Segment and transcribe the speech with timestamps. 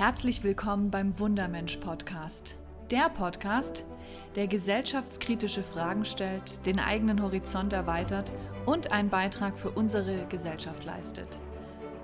[0.00, 2.56] Herzlich willkommen beim Wundermensch Podcast.
[2.90, 3.84] Der Podcast,
[4.34, 8.32] der gesellschaftskritische Fragen stellt, den eigenen Horizont erweitert
[8.64, 11.38] und einen Beitrag für unsere Gesellschaft leistet.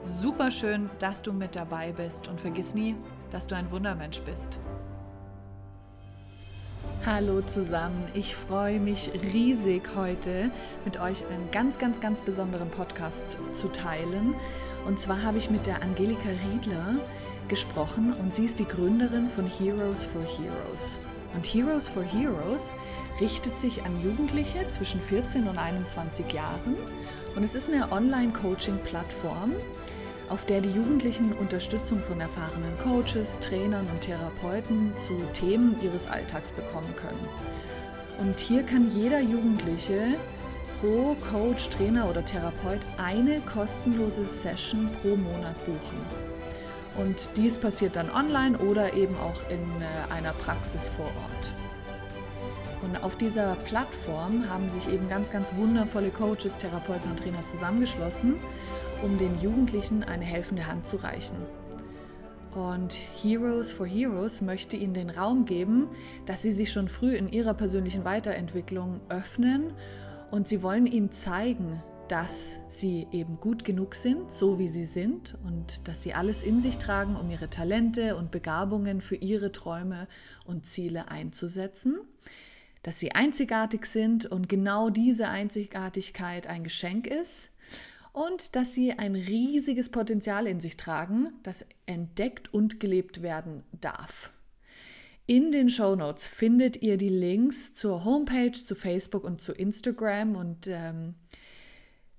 [0.04, 2.96] Super schön, dass du mit dabei bist und vergiss nie,
[3.30, 4.60] dass du ein Wundermensch bist.
[7.06, 10.50] Hallo zusammen, ich freue mich riesig heute
[10.84, 14.34] mit euch einen ganz, ganz, ganz besonderen Podcast zu teilen.
[14.86, 16.96] Und zwar habe ich mit der Angelika Riedler
[17.48, 21.00] gesprochen und sie ist die Gründerin von Heroes for Heroes.
[21.34, 22.74] Und Heroes for Heroes
[23.20, 26.76] richtet sich an Jugendliche zwischen 14 und 21 Jahren
[27.34, 29.52] und es ist eine Online-Coaching-Plattform,
[30.28, 36.50] auf der die Jugendlichen Unterstützung von erfahrenen Coaches, Trainern und Therapeuten zu Themen ihres Alltags
[36.52, 37.28] bekommen können.
[38.18, 40.16] Und hier kann jeder Jugendliche
[40.80, 46.25] pro Coach, Trainer oder Therapeut eine kostenlose Session pro Monat buchen.
[46.96, 51.52] Und dies passiert dann online oder eben auch in äh, einer Praxis vor Ort.
[52.82, 58.38] Und auf dieser Plattform haben sich eben ganz, ganz wundervolle Coaches, Therapeuten und Trainer zusammengeschlossen
[59.02, 61.36] um den Jugendlichen eine helfende Hand zu reichen.
[62.54, 65.88] Und Heroes for Heroes möchte ihnen den Raum geben,
[66.24, 69.74] dass sie sich schon früh in ihrer persönlichen Weiterentwicklung öffnen
[70.30, 75.36] und sie wollen ihnen zeigen, dass sie eben gut genug sind, so wie sie sind
[75.44, 80.06] und dass sie alles in sich tragen, um ihre Talente und Begabungen für ihre Träume
[80.44, 81.98] und Ziele einzusetzen,
[82.82, 87.50] dass sie einzigartig sind und genau diese Einzigartigkeit ein Geschenk ist.
[88.12, 94.32] Und dass sie ein riesiges Potenzial in sich tragen, das entdeckt und gelebt werden darf.
[95.26, 100.36] In den Show Notes findet ihr die Links zur Homepage, zu Facebook und zu Instagram.
[100.36, 101.16] Und ähm,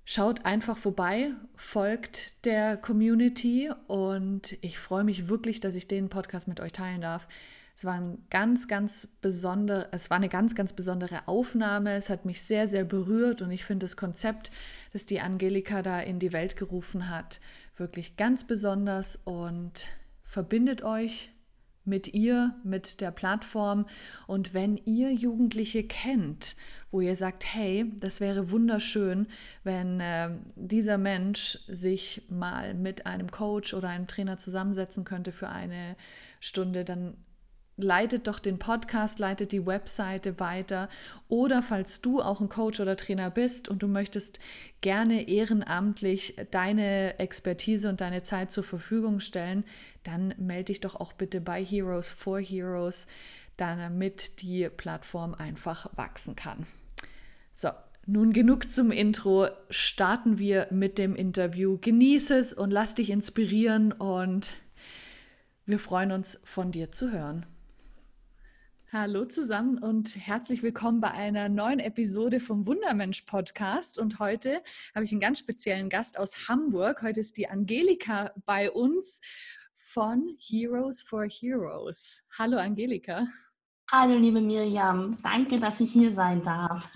[0.10, 6.48] schaut einfach vorbei, folgt der Community und ich freue mich wirklich, dass ich den Podcast
[6.48, 7.28] mit euch teilen darf.
[7.76, 11.92] Es war ein ganz, ganz besondere, es war eine ganz, ganz besondere Aufnahme.
[11.92, 14.50] Es hat mich sehr, sehr berührt und ich finde das Konzept,
[14.94, 17.42] das die Angelika da in die Welt gerufen hat,
[17.76, 19.90] wirklich ganz besonders und
[20.24, 21.32] verbindet euch
[21.88, 23.86] mit ihr, mit der Plattform.
[24.28, 26.56] Und wenn ihr Jugendliche kennt,
[26.92, 29.28] wo ihr sagt, hey, das wäre wunderschön,
[29.64, 35.50] wenn äh, dieser Mensch sich mal mit einem Coach oder einem Trainer zusammensetzen könnte für
[35.50, 35.96] eine
[36.40, 37.18] Stunde, dann
[37.78, 40.90] leitet doch den Podcast, leitet die Webseite weiter.
[41.30, 44.40] Oder falls du auch ein Coach oder Trainer bist und du möchtest
[44.82, 49.64] gerne ehrenamtlich deine Expertise und deine Zeit zur Verfügung stellen,
[50.08, 53.08] dann melde dich doch auch bitte bei Heroes for Heroes,
[53.58, 56.66] damit die Plattform einfach wachsen kann.
[57.54, 57.70] So,
[58.06, 59.48] nun genug zum Intro.
[59.70, 61.78] Starten wir mit dem Interview.
[61.80, 64.54] Genieße es und lass dich inspirieren und
[65.66, 67.46] wir freuen uns von dir zu hören.
[68.94, 74.00] Hallo zusammen und herzlich willkommen bei einer neuen Episode vom Wundermensch Podcast.
[74.00, 74.62] Und heute
[74.96, 77.02] habe ich einen ganz speziellen Gast aus Hamburg.
[77.02, 79.20] Heute ist die Angelika bei uns
[79.88, 82.22] von Heroes for Heroes.
[82.38, 83.26] Hallo Angelika.
[83.90, 86.90] Hallo liebe Miriam, danke, dass ich hier sein darf.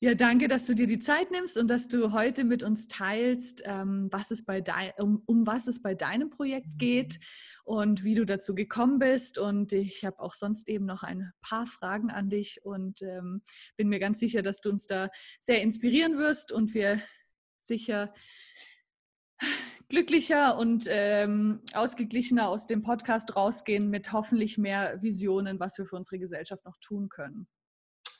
[0.00, 3.64] Ja, danke, dass du dir die Zeit nimmst und dass du heute mit uns teilst,
[3.66, 7.18] ähm, was es bei dein, um, um was es bei deinem Projekt geht
[7.64, 9.38] und wie du dazu gekommen bist.
[9.38, 13.42] Und ich habe auch sonst eben noch ein paar Fragen an dich und ähm,
[13.76, 15.10] bin mir ganz sicher, dass du uns da
[15.40, 17.02] sehr inspirieren wirst und wir
[17.60, 18.14] sicher
[19.88, 25.96] glücklicher und ähm, ausgeglichener aus dem Podcast rausgehen mit hoffentlich mehr Visionen, was wir für
[25.96, 27.48] unsere Gesellschaft noch tun können.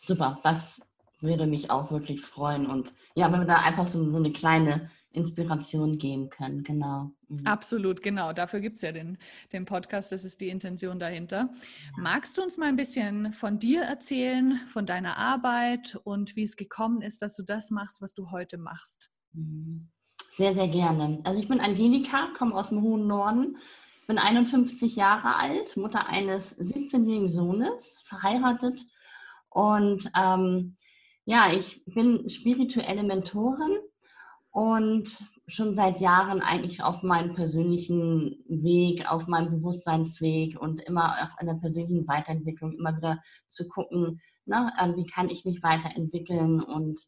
[0.01, 0.81] Super, das
[1.21, 2.67] würde mich auch wirklich freuen.
[2.67, 7.11] Und ja, wenn wir da einfach so, so eine kleine Inspiration geben können, genau.
[7.29, 7.47] Mhm.
[7.47, 8.33] Absolut, genau.
[8.33, 9.19] Dafür gibt es ja den,
[9.53, 11.51] den Podcast, das ist die Intention dahinter.
[11.53, 12.03] Ja.
[12.03, 16.57] Magst du uns mal ein bisschen von dir erzählen, von deiner Arbeit und wie es
[16.57, 19.11] gekommen ist, dass du das machst, was du heute machst?
[19.33, 19.91] Mhm.
[20.39, 21.19] Sehr, sehr gerne.
[21.25, 23.57] Also ich bin Angelika, komme aus dem hohen Norden,
[24.07, 28.81] bin 51 Jahre alt, Mutter eines 17-jährigen Sohnes, verheiratet
[29.51, 30.77] und ähm,
[31.25, 33.79] ja, ich bin spirituelle Mentorin
[34.53, 35.09] und
[35.49, 41.49] schon seit Jahren eigentlich auf meinem persönlichen Weg, auf meinem Bewusstseinsweg und immer auch in
[41.49, 46.63] der persönlichen Weiterentwicklung immer wieder zu gucken, ne, wie kann ich mich weiterentwickeln.
[46.63, 47.01] Und.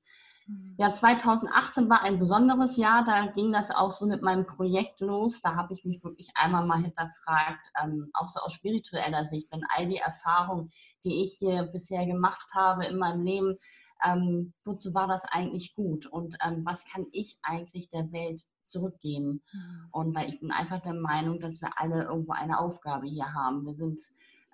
[0.81, 5.43] Ja, 2018 war ein besonderes Jahr, da ging das auch so mit meinem Projekt los.
[5.43, 9.63] Da habe ich mich wirklich einmal mal hinterfragt, ähm, auch so aus spiritueller Sicht, wenn
[9.77, 10.73] all die Erfahrungen,
[11.05, 13.59] die ich hier bisher gemacht habe in meinem Leben,
[14.03, 19.43] ähm, wozu war das eigentlich gut und ähm, was kann ich eigentlich der Welt zurückgeben.
[19.53, 19.89] Mhm.
[19.91, 23.67] Und weil ich bin einfach der Meinung, dass wir alle irgendwo eine Aufgabe hier haben.
[23.67, 24.01] Wir sind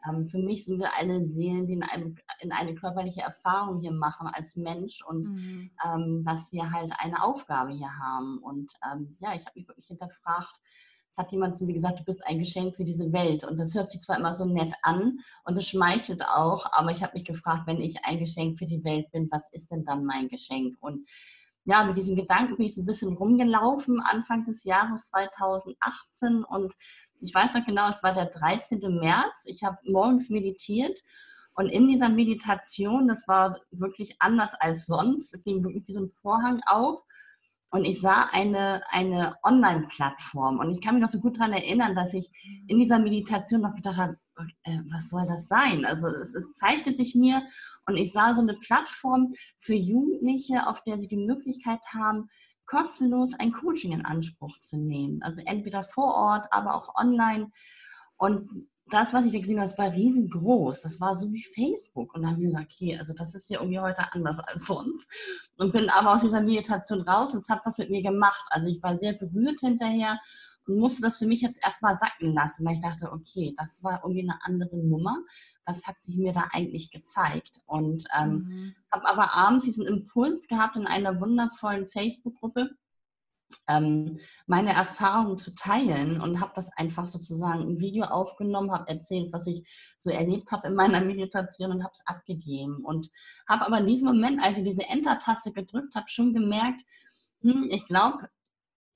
[0.09, 3.93] ähm, für mich sind wir alle Seelen, die in, einem, in, eine körperliche Erfahrung hier
[3.93, 5.71] machen als Mensch und mhm.
[5.85, 8.39] ähm, dass wir halt eine Aufgabe hier haben.
[8.39, 10.61] Und ähm, ja, ich habe mich wirklich hinterfragt,
[11.17, 13.43] es hat jemand zu mir gesagt, du bist ein Geschenk für diese Welt.
[13.43, 17.03] Und das hört sich zwar immer so nett an und das schmeichelt auch, aber ich
[17.03, 20.05] habe mich gefragt, wenn ich ein Geschenk für die Welt bin, was ist denn dann
[20.05, 20.77] mein Geschenk?
[20.81, 21.09] Und
[21.65, 26.75] ja, mit diesem Gedanken bin ich so ein bisschen rumgelaufen Anfang des Jahres 2018 und
[27.21, 28.81] ich weiß noch genau, es war der 13.
[28.99, 29.45] März.
[29.47, 30.99] Ich habe morgens meditiert
[31.57, 36.01] und in dieser Meditation, das war wirklich anders als sonst, es ging wirklich wie so
[36.01, 37.03] ein Vorhang auf
[37.71, 41.97] und ich sah eine, eine Online-Plattform und ich kann mich noch so gut daran erinnern,
[41.97, 42.31] dass ich
[42.69, 44.17] in dieser Meditation noch gedacht habe,
[44.65, 45.87] äh, was soll das sein?
[45.87, 47.43] Also es, es, zeigte sich mir
[47.87, 52.29] und ich sah so eine Plattform für Jugendliche, auf der sie die Möglichkeit haben,
[52.67, 55.23] kostenlos ein Coaching in Anspruch zu nehmen.
[55.23, 57.51] Also entweder vor Ort, aber auch online.
[58.17, 60.83] Und das, was ich da gesehen habe, das war riesengroß.
[60.83, 62.15] Das war so wie Facebook.
[62.15, 65.09] Und da habe ich gesagt, okay, also das ist ja irgendwie heute anders als sonst.
[65.59, 68.47] Und bin aber aus dieser Meditation raus und es hat was mit mir gemacht.
[68.51, 70.21] Also ich war sehr berührt hinterher
[70.67, 74.01] und musste das für mich jetzt erstmal sacken lassen, weil ich dachte, okay, das war
[74.03, 75.19] irgendwie eine andere Nummer.
[75.65, 77.61] Was hat sich mir da eigentlich gezeigt?
[77.67, 78.75] Und ähm, mhm.
[78.93, 82.71] habe aber abends diesen Impuls gehabt in einer wundervollen Facebook-Gruppe,
[83.69, 89.33] ähm, meine Erfahrungen zu teilen und habe das einfach sozusagen ein Video aufgenommen, habe erzählt,
[89.33, 89.67] was ich
[89.99, 92.85] so erlebt habe in meiner Meditation und habe es abgegeben.
[92.85, 93.11] Und
[93.49, 96.83] habe aber in diesem Moment, als ich diese Enter-Taste gedrückt habe, schon gemerkt,
[97.43, 98.29] hm, ich glaube,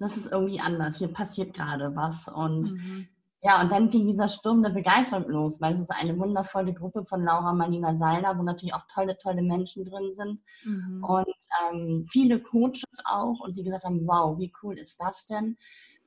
[0.00, 0.96] das ist irgendwie anders.
[0.96, 2.26] Hier passiert gerade was.
[2.26, 3.08] Und mhm.
[3.42, 7.04] ja, und dann ging dieser Sturm der Begeisterung los, weil es ist eine wundervolle Gruppe
[7.04, 10.40] von Laura Marlina Seiler, wo natürlich auch tolle, tolle Menschen drin sind.
[10.64, 11.04] Mhm.
[11.04, 11.36] Und
[11.70, 15.58] ähm, viele Coaches auch und die gesagt haben, wow, wie cool ist das denn?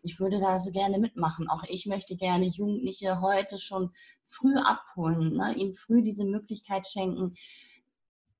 [0.01, 1.47] Ich würde da so gerne mitmachen.
[1.47, 3.91] Auch ich möchte gerne Jugendliche heute schon
[4.25, 5.53] früh abholen, ne?
[5.55, 7.35] ihnen früh diese Möglichkeit schenken,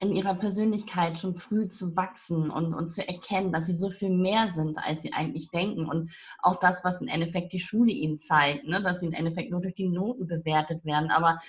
[0.03, 4.09] in ihrer Persönlichkeit schon früh zu wachsen und, und zu erkennen, dass sie so viel
[4.09, 5.85] mehr sind, als sie eigentlich denken.
[5.87, 8.81] Und auch das, was im Endeffekt die Schule ihnen zeigt, ne?
[8.81, 11.39] dass sie im Endeffekt nur durch die Noten bewertet werden, aber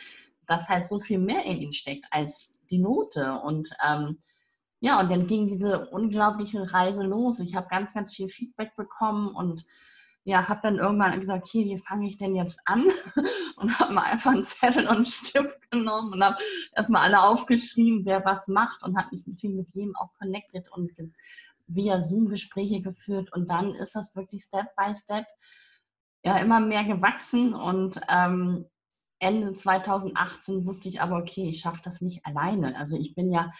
[0.46, 3.40] dass halt so viel mehr in ihnen steckt als die Note.
[3.44, 4.18] Und ähm,
[4.80, 7.40] ja, und dann ging diese unglaubliche Reise los.
[7.40, 9.64] Ich habe ganz, ganz viel Feedback bekommen und
[10.24, 12.82] ja, habe dann irgendwann gesagt, hier, wie fange ich denn jetzt an?
[13.56, 16.36] Und habe mal einfach einen Zettel und einen Stift genommen und habe
[16.74, 20.90] erstmal alle aufgeschrieben, wer was macht und habe mich natürlich mit jedem auch connected und
[21.68, 23.32] via Zoom Gespräche geführt.
[23.32, 25.24] Und dann ist das wirklich Step by Step
[26.24, 28.66] ja immer mehr gewachsen und ähm,
[29.20, 32.76] Ende 2018 wusste ich aber, okay, ich schaffe das nicht alleine.
[32.76, 33.52] Also ich bin ja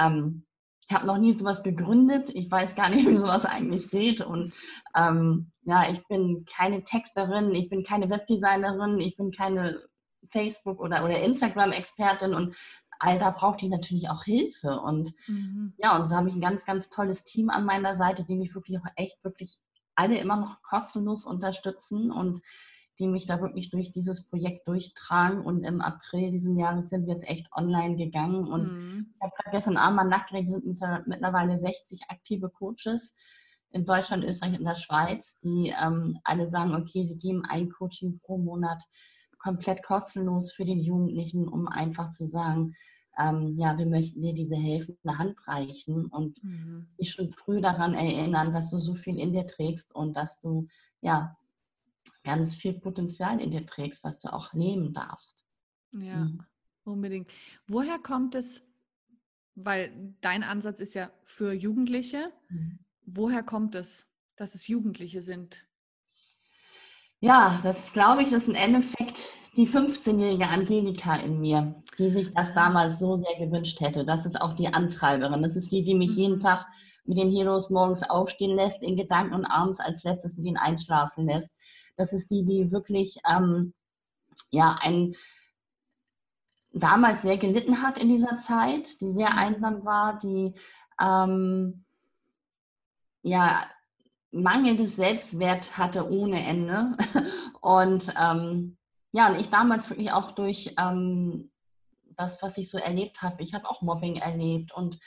[0.00, 0.46] ähm,
[0.88, 2.30] ich habe noch nie sowas gegründet.
[2.34, 4.20] Ich weiß gar nicht, wie sowas eigentlich geht.
[4.20, 4.52] Und
[4.96, 9.80] ähm, ja, ich bin keine Texterin, ich bin keine Webdesignerin, ich bin keine
[10.30, 12.56] Facebook- oder, oder Instagram-Expertin und
[12.98, 14.80] all da brauchte ich natürlich auch Hilfe.
[14.80, 15.74] Und mhm.
[15.78, 18.54] ja, und so habe ich ein ganz, ganz tolles Team an meiner Seite, die mich
[18.54, 19.58] wirklich auch echt, wirklich
[19.94, 22.10] alle immer noch kostenlos unterstützen.
[22.12, 22.42] Und
[23.02, 25.44] die mich da wirklich durch dieses Projekt durchtragen.
[25.44, 28.46] Und im April diesen Jahres sind wir jetzt echt online gegangen.
[28.46, 29.06] Und mhm.
[29.14, 33.14] ich habe gerade gestern Abend mal nachgerechnet, sind mittlerweile 60 aktive Coaches
[33.72, 38.20] in Deutschland, Österreich und der Schweiz, die ähm, alle sagen, okay, sie geben ein Coaching
[38.20, 38.82] pro Monat
[39.38, 42.74] komplett kostenlos für den Jugendlichen, um einfach zu sagen,
[43.18, 46.86] ähm, ja, wir möchten dir diese helfende Hand reichen und mhm.
[46.98, 50.68] dich schon früh daran erinnern, dass du so viel in dir trägst und dass du
[51.00, 51.36] ja
[52.24, 55.44] ganz viel Potenzial in dir trägst, was du auch nehmen darfst.
[55.94, 56.44] Ja, mhm.
[56.84, 57.30] unbedingt.
[57.66, 58.62] Woher kommt es,
[59.54, 62.78] weil dein Ansatz ist ja für Jugendliche, mhm.
[63.04, 65.66] woher kommt es, dass es Jugendliche sind?
[67.20, 69.20] Ja, das glaube ich, ist im Endeffekt
[69.56, 72.54] die 15-jährige Angelika in mir, die sich das ah.
[72.54, 74.04] damals so sehr gewünscht hätte.
[74.04, 75.42] Das ist auch die Antreiberin.
[75.42, 76.40] Das ist die, die mich jeden mhm.
[76.40, 76.66] Tag
[77.04, 81.26] mit den Heroes morgens aufstehen lässt, in Gedanken und abends als letztes mit ihnen einschlafen
[81.26, 81.56] lässt.
[81.96, 83.74] Das ist die, die wirklich ähm,
[84.50, 85.14] ja, ein,
[86.72, 90.54] damals sehr gelitten hat in dieser Zeit, die sehr einsam war, die
[91.00, 91.84] ähm,
[93.22, 93.66] ja,
[94.30, 96.96] mangelndes Selbstwert hatte ohne Ende.
[97.60, 98.76] Und ähm,
[99.14, 101.52] ja, und ich damals wirklich auch durch ähm,
[102.16, 104.98] das, was ich so erlebt habe, ich habe auch Mobbing erlebt und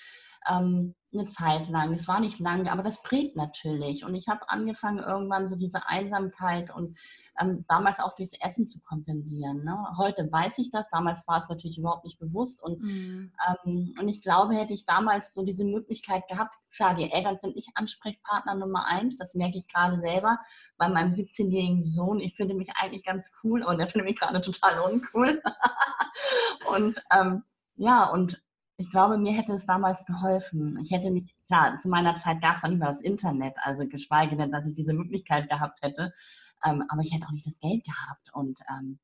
[0.49, 1.93] ähm, eine Zeit lang.
[1.93, 4.05] Es war nicht lang, aber das prägt natürlich.
[4.05, 6.97] Und ich habe angefangen, irgendwann so diese Einsamkeit und
[7.39, 9.63] ähm, damals auch durchs Essen zu kompensieren.
[9.63, 9.77] Ne?
[9.97, 12.61] Heute weiß ich das, damals war es natürlich überhaupt nicht bewusst.
[12.61, 13.31] Und, mhm.
[13.47, 17.55] ähm, und ich glaube, hätte ich damals so diese Möglichkeit gehabt, klar, die Eltern sind
[17.55, 20.39] nicht Ansprechpartner Nummer eins, das merke ich gerade selber
[20.77, 22.19] bei meinem 17-jährigen Sohn.
[22.19, 25.41] Ich finde mich eigentlich ganz cool und er findet mich gerade total uncool.
[26.75, 27.43] und ähm,
[27.77, 28.41] ja, und
[28.77, 30.77] ich glaube, mir hätte es damals geholfen.
[30.81, 33.87] Ich hätte nicht, klar, zu meiner Zeit gab es auch nicht mal das Internet, also
[33.87, 36.13] geschweige denn, dass ich diese Möglichkeit gehabt hätte.
[36.65, 38.33] Ähm, aber ich hätte auch nicht das Geld gehabt.
[38.33, 38.99] Und ähm,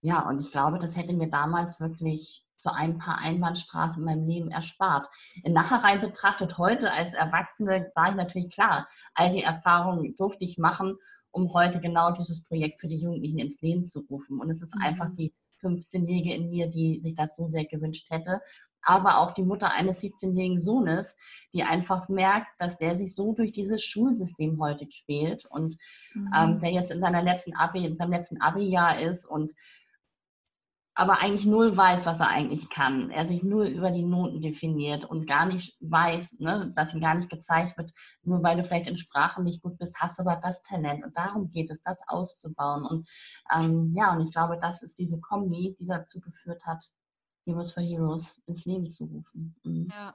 [0.00, 4.26] ja, und ich glaube, das hätte mir damals wirklich zu ein paar Einbahnstraßen in meinem
[4.26, 5.08] Leben erspart.
[5.42, 10.58] In Nachhinein betrachtet heute als Erwachsene sage ich natürlich klar, all die Erfahrungen durfte ich
[10.58, 10.96] machen,
[11.32, 14.40] um heute genau dieses Projekt für die Jugendlichen ins Leben zu rufen.
[14.40, 14.82] Und es ist mhm.
[14.82, 18.40] einfach die 15-Jährige in mir, die sich das so sehr gewünscht hätte
[18.82, 21.16] aber auch die Mutter eines 17-jährigen Sohnes,
[21.52, 25.76] die einfach merkt, dass der sich so durch dieses Schulsystem heute quält und
[26.14, 26.30] mhm.
[26.36, 29.52] ähm, der jetzt in seiner letzten Abi, in seinem letzten Abi-Jahr ist und
[30.94, 33.10] aber eigentlich null weiß, was er eigentlich kann.
[33.10, 37.14] Er sich nur über die Noten definiert und gar nicht weiß, ne, dass ihm gar
[37.14, 40.40] nicht gezeigt wird, nur weil du vielleicht in Sprachen nicht gut bist, hast du aber
[40.42, 41.02] das Talent.
[41.02, 42.84] Und darum geht es, das auszubauen.
[42.84, 43.08] Und
[43.54, 46.84] ähm, ja, und ich glaube, das ist diese Kombi, die dazu geführt hat,
[47.44, 49.54] Heroes for Heroes ins Leben zu rufen.
[49.64, 49.88] Mhm.
[49.90, 50.14] Ja.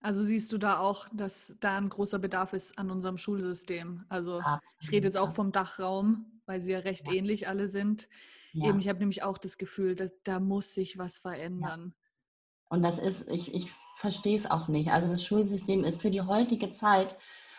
[0.00, 4.04] Also siehst du da auch, dass da ein großer Bedarf ist an unserem Schulsystem.
[4.10, 4.62] Also Absolut.
[4.80, 7.14] ich rede jetzt auch vom Dachraum, weil sie ja recht ja.
[7.14, 8.08] ähnlich alle sind.
[8.52, 8.68] Ja.
[8.68, 11.94] Eben, ich habe nämlich auch das Gefühl, dass da muss sich was verändern.
[11.96, 12.66] Ja.
[12.68, 14.90] Und das ist, ich, ich verstehe es auch nicht.
[14.90, 17.16] Also das Schulsystem ist für die heutige Zeit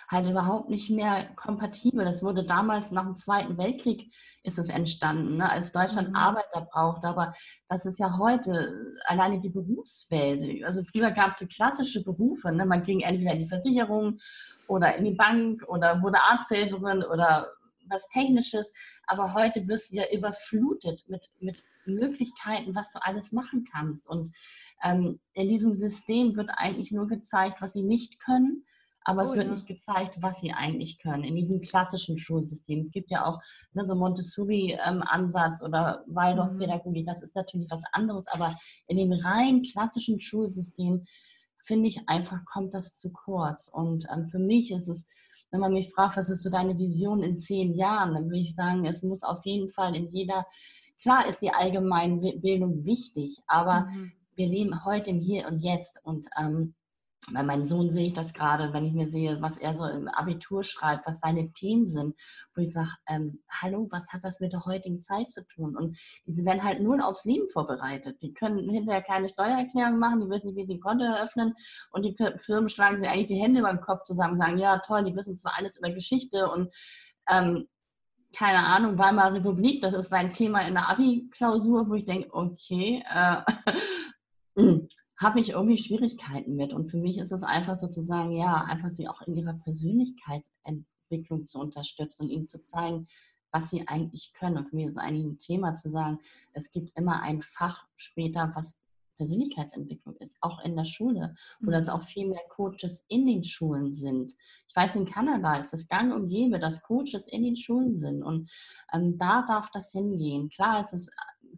[0.07, 2.05] halt überhaupt nicht mehr kompatibel.
[2.05, 4.12] Das wurde damals nach dem Zweiten Weltkrieg
[4.43, 6.15] ist es entstanden, ne, als Deutschland mhm.
[6.15, 7.03] Arbeiter braucht.
[7.05, 7.33] Aber
[7.69, 10.63] das ist ja heute alleine die Berufswelt.
[10.63, 12.51] Also früher gab es so klassische Berufe.
[12.51, 12.65] Ne?
[12.65, 14.19] Man ging entweder in die Versicherung
[14.67, 17.47] oder in die Bank oder wurde Arzthelferin oder
[17.88, 18.71] was Technisches.
[19.07, 24.07] Aber heute wirst du ja überflutet mit, mit Möglichkeiten, was du alles machen kannst.
[24.07, 24.33] Und
[24.83, 28.65] ähm, in diesem System wird eigentlich nur gezeigt, was sie nicht können
[29.05, 29.51] aber oh, es wird ja.
[29.51, 32.79] nicht gezeigt, was sie eigentlich können in diesem klassischen Schulsystem.
[32.79, 33.39] Es gibt ja auch
[33.74, 37.09] ne, so Montessori-Ansatz ähm, oder Waldorf-Pädagogik, mhm.
[37.09, 38.55] das ist natürlich was anderes, aber
[38.88, 41.05] in dem rein klassischen Schulsystem
[41.63, 43.67] finde ich einfach, kommt das zu kurz.
[43.67, 45.07] Und ähm, für mich ist es,
[45.51, 48.55] wenn man mich fragt, was ist so deine Vision in zehn Jahren, dann würde ich
[48.55, 50.45] sagen, es muss auf jeden Fall in jeder,
[51.00, 54.13] klar ist die Allgemeinbildung wichtig, aber mhm.
[54.35, 56.74] wir leben heute im Hier und Jetzt und ähm,
[57.32, 60.08] bei meinem Sohn sehe ich das gerade, wenn ich mir sehe, was er so im
[60.08, 62.15] Abitur schreibt, was seine Themen sind,
[62.53, 65.75] wo ich sage, ähm, hallo, was hat das mit der heutigen Zeit zu tun?
[65.75, 68.22] Und diese werden halt nur aufs Leben vorbereitet.
[68.22, 71.55] Die können hinterher keine Steuererklärung machen, die wissen nicht, wie sie ein Konto eröffnen
[71.91, 75.03] und die Firmen schlagen sich eigentlich die Hände beim Kopf zusammen und sagen, ja toll,
[75.03, 76.74] die wissen zwar alles über Geschichte und
[77.27, 77.67] ähm,
[78.36, 83.01] keine Ahnung, Weimarer Republik, das ist sein Thema in der Abi-Klausur, wo ich denke, okay,
[83.10, 83.38] äh,
[84.58, 86.74] hm, habe ich irgendwie Schwierigkeiten mit.
[86.74, 91.60] Und für mich ist es einfach sozusagen, ja, einfach sie auch in ihrer Persönlichkeitsentwicklung zu
[91.60, 93.07] unterstützen und ihnen zu zeigen,
[93.51, 94.57] was sie eigentlich können.
[94.57, 96.19] Und für mich ist es eigentlich ein Thema zu sagen,
[96.51, 98.77] es gibt immer ein Fach später, was
[99.17, 101.89] Persönlichkeitsentwicklung ist, auch in der Schule, wo mhm.
[101.89, 104.34] auch viel mehr Coaches in den Schulen sind.
[104.67, 108.24] Ich weiß, in Kanada ist es gang und gäbe, dass Coaches in den Schulen sind
[108.24, 108.51] und
[108.93, 110.50] ähm, da darf das hingehen.
[110.50, 111.10] Klar ist es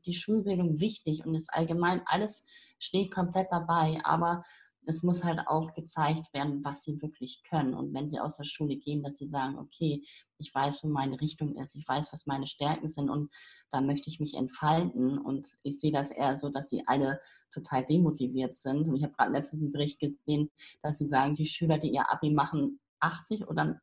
[0.05, 2.45] die Schulbildung wichtig und ist allgemein alles
[2.79, 4.43] steht komplett dabei, aber
[4.87, 7.73] es muss halt auch gezeigt werden, was sie wirklich können.
[7.73, 10.01] Und wenn sie aus der Schule gehen, dass sie sagen, okay,
[10.37, 13.29] ich weiß, wo meine Richtung ist, ich weiß, was meine Stärken sind und
[13.69, 15.17] da möchte ich mich entfalten.
[15.17, 17.19] Und ich sehe das eher so, dass sie alle
[17.51, 18.87] total demotiviert sind.
[18.87, 20.49] Und ich habe gerade letztens einen Bericht gesehen,
[20.81, 23.81] dass sie sagen, die Schüler, die ihr Abi machen, 80 oder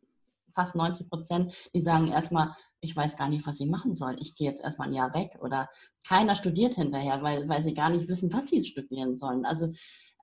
[0.54, 4.16] fast 90 Prozent, die sagen erstmal, ich weiß gar nicht, was ich machen soll.
[4.20, 5.68] Ich gehe jetzt erstmal ein Jahr weg oder
[6.06, 9.44] keiner studiert hinterher, weil, weil sie gar nicht wissen, was sie studieren sollen.
[9.44, 9.72] Also,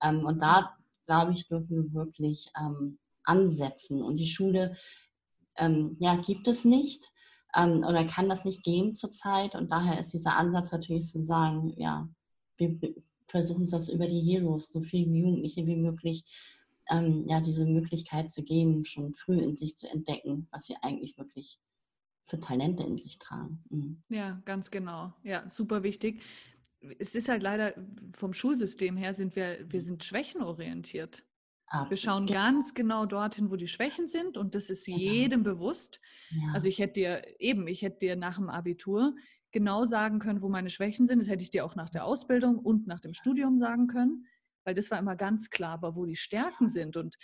[0.02, 0.76] ähm, und da,
[1.08, 4.02] glaube ich, dürfen wir wirklich ähm, ansetzen.
[4.02, 4.76] Und die Schule,
[5.58, 7.12] ähm, ja, gibt es nicht
[7.56, 9.56] ähm, oder kann das nicht geben zurzeit.
[9.56, 12.08] Und daher ist dieser Ansatz natürlich zu sagen, ja,
[12.58, 12.80] wir
[13.28, 16.26] versuchen das über die Heroes, so viele Jugendliche wie möglich
[16.90, 21.18] ähm, ja, diese Möglichkeit zu geben, schon früh in sich zu entdecken, was sie eigentlich
[21.18, 21.60] wirklich
[22.28, 23.64] für Talente in sich tragen.
[23.70, 24.02] Mhm.
[24.10, 25.14] Ja, ganz genau.
[25.24, 26.22] Ja, super wichtig.
[26.98, 27.74] Es ist halt leider
[28.14, 29.86] vom Schulsystem her sind wir, wir mhm.
[29.86, 31.24] sind schwächenorientiert.
[31.68, 31.90] Absolut.
[31.90, 34.98] Wir schauen ganz genau dorthin, wo die Schwächen sind und das ist genau.
[34.98, 36.02] jedem bewusst.
[36.32, 36.54] Ja.
[36.54, 39.16] Also ich hätte dir eben, ich hätte dir nach dem Abitur
[39.52, 41.20] genau sagen können, wo meine Schwächen sind.
[41.20, 44.26] Das hätte ich dir auch nach der Ausbildung und nach dem Studium sagen können.
[44.64, 47.18] Weil das war immer ganz klar, aber wo die Stärken sind und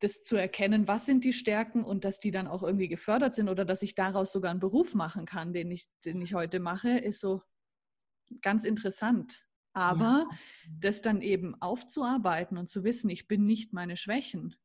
[0.00, 3.48] das zu erkennen, was sind die Stärken und dass die dann auch irgendwie gefördert sind
[3.48, 6.90] oder dass ich daraus sogar einen Beruf machen kann, den ich, den ich heute mache,
[6.90, 7.42] ist so
[8.42, 9.46] ganz interessant.
[9.72, 10.38] Aber ja.
[10.80, 14.56] das dann eben aufzuarbeiten und zu wissen, ich bin nicht meine Schwächen.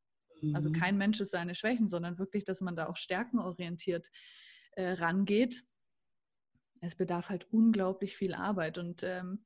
[0.42, 0.54] Also mhm.
[0.54, 4.08] Also kein Mensch ist seine Schwächen, sondern wirklich, dass man da auch stärkenorientiert
[4.72, 5.64] äh, rangeht.
[6.80, 8.78] Es bedarf halt unglaublich viel Arbeit.
[8.78, 9.44] Und ähm,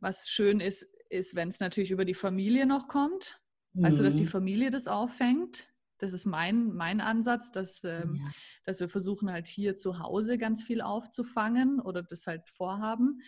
[0.00, 3.40] was schön ist, ist, wenn es natürlich über die Familie noch kommt.
[3.72, 3.84] Mhm.
[3.84, 4.28] Also, dass die mhm.
[4.28, 5.68] Familie das auffängt.
[5.98, 8.30] Das ist mein, mein Ansatz, dass, ähm, ja.
[8.64, 13.20] dass wir versuchen halt hier zu Hause ganz viel aufzufangen oder das halt vorhaben.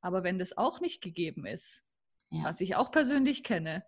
[0.00, 1.82] Aber wenn das auch nicht gegeben ist,
[2.30, 2.44] ja.
[2.44, 3.84] was ich auch persönlich kenne,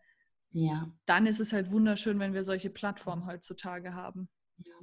[0.50, 0.90] ja.
[1.06, 4.28] dann ist es halt wunderschön, wenn wir solche Plattformen heutzutage haben.
[4.58, 4.74] Ja.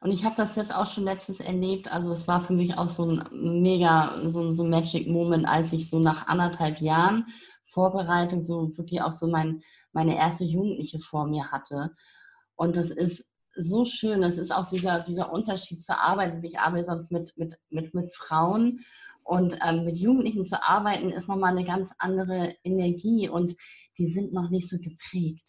[0.00, 1.88] Und ich habe das jetzt auch schon letztens erlebt.
[1.88, 5.72] Also es war für mich auch so ein mega, so, so ein Magic Moment, als
[5.72, 7.26] ich so nach anderthalb Jahren
[7.70, 9.62] Vorbereitung so wirklich auch so mein,
[9.92, 11.92] meine erste Jugendliche vor mir hatte.
[12.56, 14.20] Und das ist so schön.
[14.20, 16.44] Das ist auch dieser, dieser Unterschied zur Arbeit.
[16.44, 18.80] Ich arbeite sonst mit, mit, mit, mit Frauen
[19.22, 23.56] und ähm, mit Jugendlichen zu arbeiten, ist nochmal eine ganz andere Energie und
[23.98, 25.46] die sind noch nicht so geprägt.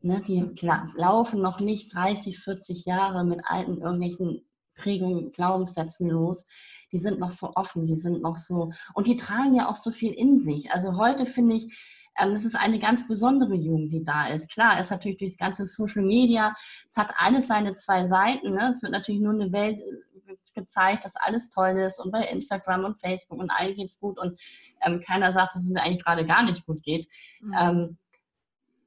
[0.00, 0.22] Ne?
[0.26, 0.54] Die
[0.96, 6.46] laufen noch nicht 30, 40 Jahre mit alten irgendwelchen Prägungen, Glaubenssätzen los.
[6.92, 9.90] Die sind noch so offen, die sind noch so, und die tragen ja auch so
[9.90, 10.72] viel in sich.
[10.72, 11.76] Also heute finde ich,
[12.18, 14.50] ähm, es ist eine ganz besondere Jugend, die da ist.
[14.50, 16.54] Klar, es ist natürlich durch das ganze Social Media,
[16.90, 18.54] es hat alles seine zwei Seiten.
[18.54, 18.70] Ne?
[18.70, 22.84] Es wird natürlich nur eine Welt äh, gezeigt, dass alles toll ist und bei Instagram
[22.84, 24.38] und Facebook und allen geht es gut und
[24.82, 27.08] ähm, keiner sagt, dass es mir eigentlich gerade gar nicht gut geht.
[27.40, 27.54] Mhm.
[27.58, 27.98] Ähm,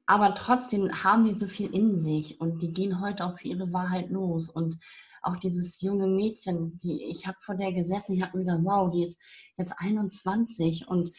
[0.05, 3.72] aber trotzdem haben die so viel in sich und die gehen heute auch für ihre
[3.72, 4.50] Wahrheit los.
[4.50, 4.77] Und
[5.21, 8.91] auch dieses junge Mädchen, die ich habe vor der gesessen, ich habe mir gedacht, wow,
[8.91, 9.19] die ist
[9.57, 11.11] jetzt 21 und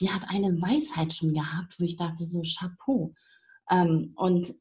[0.00, 3.14] die hat eine Weisheit schon gehabt, wo ich dachte, so Chapeau.
[3.70, 4.54] Ähm, und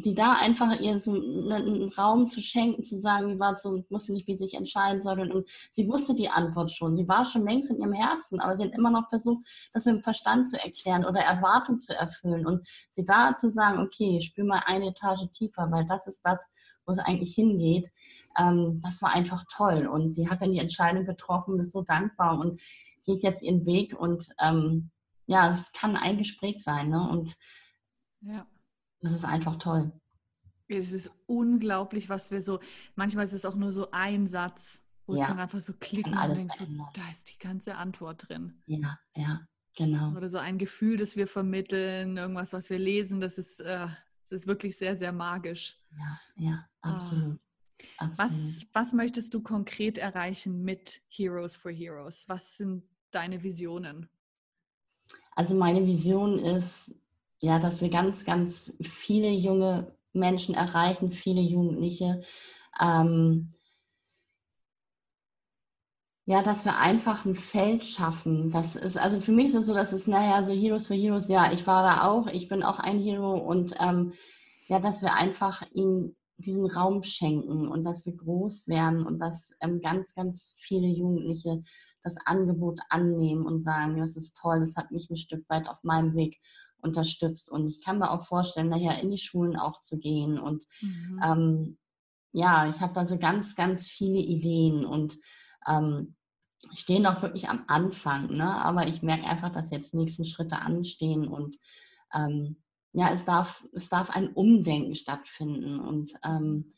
[0.00, 4.12] die da einfach ihr so einen Raum zu schenken, zu sagen, wie war so, wusste
[4.12, 5.20] nicht, wie sie sich entscheiden soll.
[5.30, 6.96] Und sie wusste die Antwort schon.
[6.96, 9.96] Sie war schon längst in ihrem Herzen, aber sie hat immer noch versucht, das mit
[9.96, 12.46] dem Verstand zu erklären oder Erwartung zu erfüllen.
[12.46, 16.46] Und sie da zu sagen, okay, spür mal eine Etage tiefer, weil das ist das,
[16.86, 17.90] wo es eigentlich hingeht.
[18.38, 19.86] Ähm, das war einfach toll.
[19.86, 22.60] Und sie hat dann die Entscheidung getroffen, ist so dankbar und
[23.04, 23.98] geht jetzt ihren Weg.
[23.98, 24.90] Und ähm,
[25.26, 26.90] ja, es kann ein Gespräch sein.
[26.90, 27.08] Ne?
[27.08, 27.34] Und
[28.22, 28.46] ja
[29.00, 29.92] das ist einfach toll.
[30.68, 32.60] Es ist unglaublich, was wir so,
[32.94, 35.22] manchmal ist es auch nur so ein Satz, wo ja.
[35.22, 38.62] es dann einfach so klicken und denkst so, da ist die ganze Antwort drin.
[38.66, 39.40] Ja, ja,
[39.76, 40.12] genau.
[40.16, 43.88] Oder so ein Gefühl, das wir vermitteln, irgendwas, was wir lesen, das ist, äh,
[44.22, 45.80] das ist wirklich sehr, sehr magisch.
[45.98, 47.40] Ja, ja, absolut.
[47.98, 48.04] Ah.
[48.04, 48.18] absolut.
[48.18, 52.28] Was, was möchtest du konkret erreichen mit Heroes for Heroes?
[52.28, 54.08] Was sind deine Visionen?
[55.34, 56.94] Also meine Vision ist,
[57.40, 62.22] ja, dass wir ganz, ganz viele junge Menschen erreichen, viele Jugendliche.
[62.80, 63.54] Ähm,
[66.26, 68.50] ja, dass wir einfach ein Feld schaffen.
[68.50, 71.28] Das ist, also für mich ist es so, dass es nachher so Heroes for Heroes,
[71.28, 74.12] ja, ich war da auch, ich bin auch ein Hero und ähm,
[74.68, 79.56] ja, dass wir einfach ihnen diesen Raum schenken und dass wir groß werden und dass
[79.60, 81.64] ähm, ganz, ganz viele Jugendliche
[82.02, 85.82] das Angebot annehmen und sagen, das ist toll, das hat mich ein Stück weit auf
[85.82, 86.40] meinem Weg
[86.82, 87.50] unterstützt.
[87.50, 90.38] Und ich kann mir auch vorstellen, nachher in die Schulen auch zu gehen.
[90.38, 91.20] Und mhm.
[91.24, 91.78] ähm,
[92.32, 95.18] ja, ich habe da so ganz, ganz viele Ideen und
[95.66, 96.14] ähm,
[96.74, 98.36] stehen auch wirklich am Anfang.
[98.36, 98.54] Ne?
[98.54, 101.56] Aber ich merke einfach, dass jetzt nächsten Schritte anstehen und
[102.14, 102.56] ähm,
[102.92, 105.78] ja, es darf, es darf ein Umdenken stattfinden.
[105.78, 106.72] Und ähm,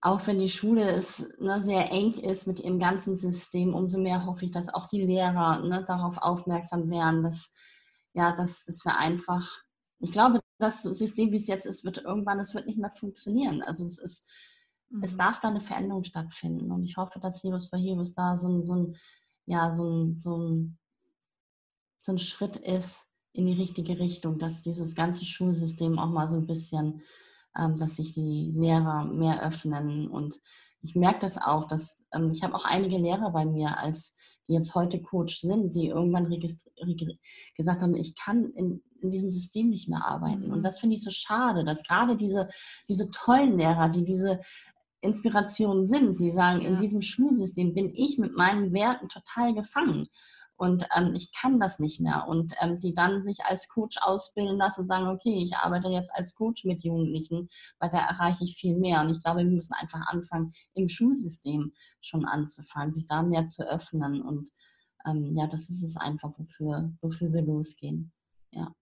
[0.00, 4.26] auch wenn die Schule ist, ne, sehr eng ist mit ihrem ganzen System, umso mehr
[4.26, 7.52] hoffe ich, dass auch die Lehrer ne, darauf aufmerksam werden, dass
[8.14, 9.62] ja, dass, dass wir einfach,
[9.98, 13.62] ich glaube, das System, wie es jetzt ist, wird irgendwann, es wird nicht mehr funktionieren.
[13.62, 14.28] Also es ist,
[14.90, 15.02] mhm.
[15.02, 16.70] es darf da eine Veränderung stattfinden.
[16.70, 18.96] Und ich hoffe, dass Heroes for Heroes da so ein, so ein,
[19.46, 20.78] ja, so ein, so ein,
[21.96, 26.36] so ein Schritt ist in die richtige Richtung, dass dieses ganze Schulsystem auch mal so
[26.36, 27.02] ein bisschen,
[27.54, 30.40] dass sich die Lehrer mehr öffnen und
[30.82, 34.16] ich merke das auch, dass ähm, ich habe auch einige Lehrer bei mir, als
[34.48, 36.28] die jetzt heute Coach sind, die irgendwann
[37.56, 40.50] gesagt haben, ich kann in, in diesem System nicht mehr arbeiten.
[40.50, 40.62] Und mhm.
[40.62, 42.48] das finde ich so schade, dass gerade diese,
[42.88, 44.40] diese tollen Lehrer, die diese
[45.00, 46.68] Inspiration sind, die sagen, ja.
[46.68, 50.08] in diesem Schulsystem bin ich mit meinen Werten total gefangen
[50.62, 52.28] und ähm, ich kann das nicht mehr.
[52.28, 56.14] Und ähm, die dann sich als Coach ausbilden lassen und sagen, okay, ich arbeite jetzt
[56.14, 57.48] als Coach mit Jugendlichen,
[57.80, 59.00] weil da erreiche ich viel mehr.
[59.00, 63.68] Und ich glaube, wir müssen einfach anfangen, im Schulsystem schon anzufangen, sich da mehr zu
[63.68, 64.22] öffnen.
[64.22, 64.50] Und
[65.04, 68.12] ähm, ja, das ist es einfach, wofür, wofür wir losgehen.
[68.52, 68.72] ja.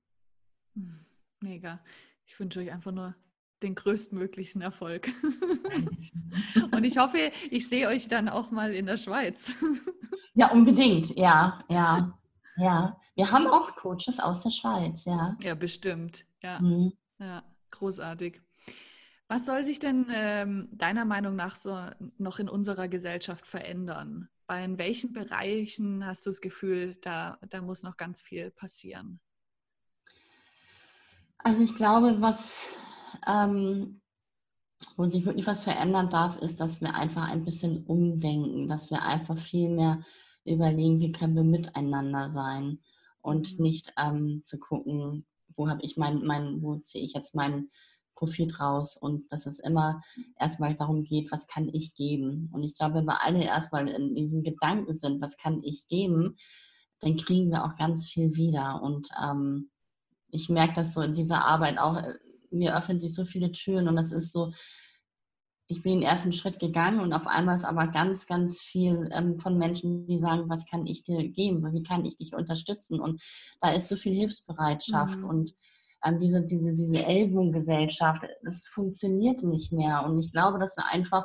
[0.75, 1.07] Hm,
[1.41, 1.81] mega.
[2.27, 3.15] Ich wünsche euch einfach nur
[3.63, 5.11] den größtmöglichen Erfolg.
[6.73, 9.57] Und ich hoffe, ich sehe euch dann auch mal in der Schweiz.
[10.35, 12.19] Ja, unbedingt, ja, ja,
[12.57, 12.97] ja.
[13.17, 15.37] Wir haben auch Coaches aus der Schweiz, ja.
[15.43, 16.61] Ja, bestimmt, ja.
[16.61, 16.93] Mhm.
[17.19, 18.41] Ja, großartig.
[19.29, 21.77] Was soll sich denn ähm, deiner Meinung nach so
[22.19, 24.29] noch in unserer Gesellschaft verändern?
[24.47, 29.21] Bei in welchen Bereichen hast du das Gefühl, da, da muss noch ganz viel passieren?
[31.39, 32.77] Also ich glaube, was
[33.27, 34.01] ähm,
[34.97, 39.03] wo sich wirklich was verändern darf, ist, dass wir einfach ein bisschen umdenken, dass wir
[39.03, 40.03] einfach viel mehr
[40.45, 42.81] überlegen, wie können wir miteinander sein
[43.21, 43.63] und mhm.
[43.63, 47.69] nicht ähm, zu gucken, wo habe ich mein, mein, wo ziehe ich jetzt meinen
[48.15, 50.03] Profit raus und dass es immer
[50.39, 52.51] erstmal darum geht, was kann ich geben.
[52.53, 56.37] Und ich glaube, wenn wir alle erstmal in diesem Gedanken sind, was kann ich geben,
[57.01, 58.83] dann kriegen wir auch ganz viel wieder.
[58.83, 59.71] Und ähm,
[60.31, 62.15] ich merke das so in dieser Arbeit auch, äh,
[62.51, 64.53] mir öffnen sich so viele Türen und das ist so,
[65.69, 69.39] ich bin den ersten Schritt gegangen und auf einmal ist aber ganz, ganz viel ähm,
[69.39, 73.23] von Menschen, die sagen, was kann ich dir geben, wie kann ich dich unterstützen und
[73.61, 75.25] da ist so viel Hilfsbereitschaft mhm.
[75.25, 75.55] und
[76.05, 81.25] ähm, diese, diese, diese Ellbogengesellschaft, das funktioniert nicht mehr und ich glaube, dass wir einfach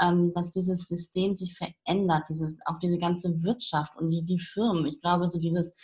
[0.00, 4.86] ähm, dass dieses System sich verändert, dieses, auch diese ganze Wirtschaft und die, die Firmen.
[4.86, 5.74] Ich glaube, so dieses,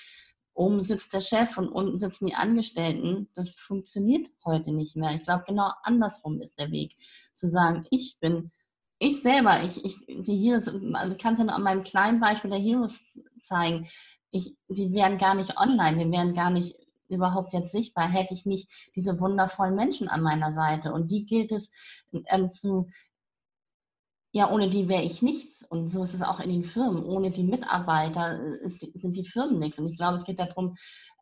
[0.54, 3.28] oben sitzt der Chef und unten sitzen die Angestellten.
[3.34, 5.14] Das funktioniert heute nicht mehr.
[5.14, 6.96] Ich glaube, genau andersrum ist der Weg.
[7.34, 8.52] Zu sagen, ich bin,
[8.98, 12.20] ich selber, ich, ich, die Heroes, also ich kann es ja nur an meinem kleinen
[12.20, 13.88] Beispiel der Heroes zeigen.
[14.30, 16.76] Ich, die wären gar nicht online, wir wären gar nicht
[17.08, 20.92] überhaupt jetzt sichtbar, hätte ich nicht diese wundervollen Menschen an meiner Seite.
[20.92, 21.70] Und die gilt es
[22.12, 22.88] ähm, zu
[24.34, 25.62] ja, ohne die wäre ich nichts.
[25.62, 27.04] Und so ist es auch in den Firmen.
[27.04, 29.78] Ohne die Mitarbeiter äh, ist, sind die Firmen nichts.
[29.78, 30.74] Und ich glaube, es geht darum,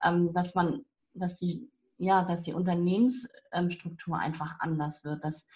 [0.02, 5.46] ähm, dass man, dass die, ja, dass die Unternehmensstruktur einfach anders wird, dass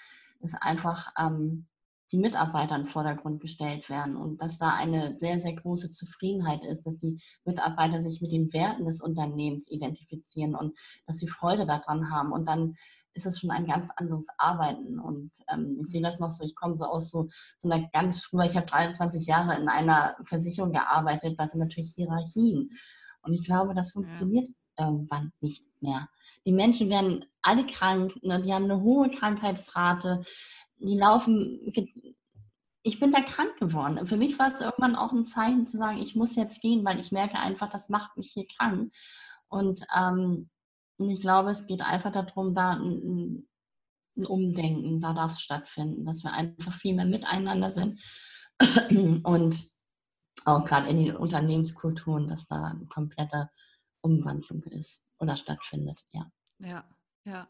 [0.41, 1.67] es einfach ähm,
[2.13, 6.63] die Mitarbeiter in den Vordergrund gestellt werden und dass da eine sehr, sehr große Zufriedenheit
[6.63, 11.65] ist, dass die Mitarbeiter sich mit den Werten des Unternehmens identifizieren und dass sie Freude
[11.65, 12.33] daran haben.
[12.33, 12.77] Und dann
[13.17, 15.01] ist es schon ein ganz anderes Arbeiten.
[15.01, 18.21] Und ähm, ich sehe das noch so, ich komme so aus so, so einer ganz
[18.23, 22.71] früher, ich habe 23 Jahre in einer Versicherung gearbeitet, das sind natürlich Hierarchien.
[23.23, 24.49] Und ich glaube, das funktioniert
[24.79, 24.87] ja.
[24.87, 26.09] irgendwann nicht mehr.
[26.45, 28.43] Die Menschen werden alle krank, ne?
[28.43, 30.23] die haben eine hohe Krankheitsrate,
[30.79, 31.73] die laufen.
[32.83, 34.07] Ich bin da krank geworden.
[34.07, 37.01] Für mich war es irgendwann auch ein Zeichen zu sagen, ich muss jetzt gehen, weil
[37.01, 38.93] ich merke einfach, das macht mich hier krank.
[39.49, 40.51] Und ähm,
[40.99, 43.47] und ich glaube, es geht einfach darum, da ein,
[44.17, 48.01] ein Umdenken, da darf es stattfinden, dass wir einfach viel mehr miteinander sind
[49.25, 49.71] und
[50.45, 53.51] auch gerade in den Unternehmenskulturen, dass da eine komplette
[54.01, 56.31] Umwandlung ist oder stattfindet, ja.
[56.59, 56.85] Ja,
[57.25, 57.49] ja.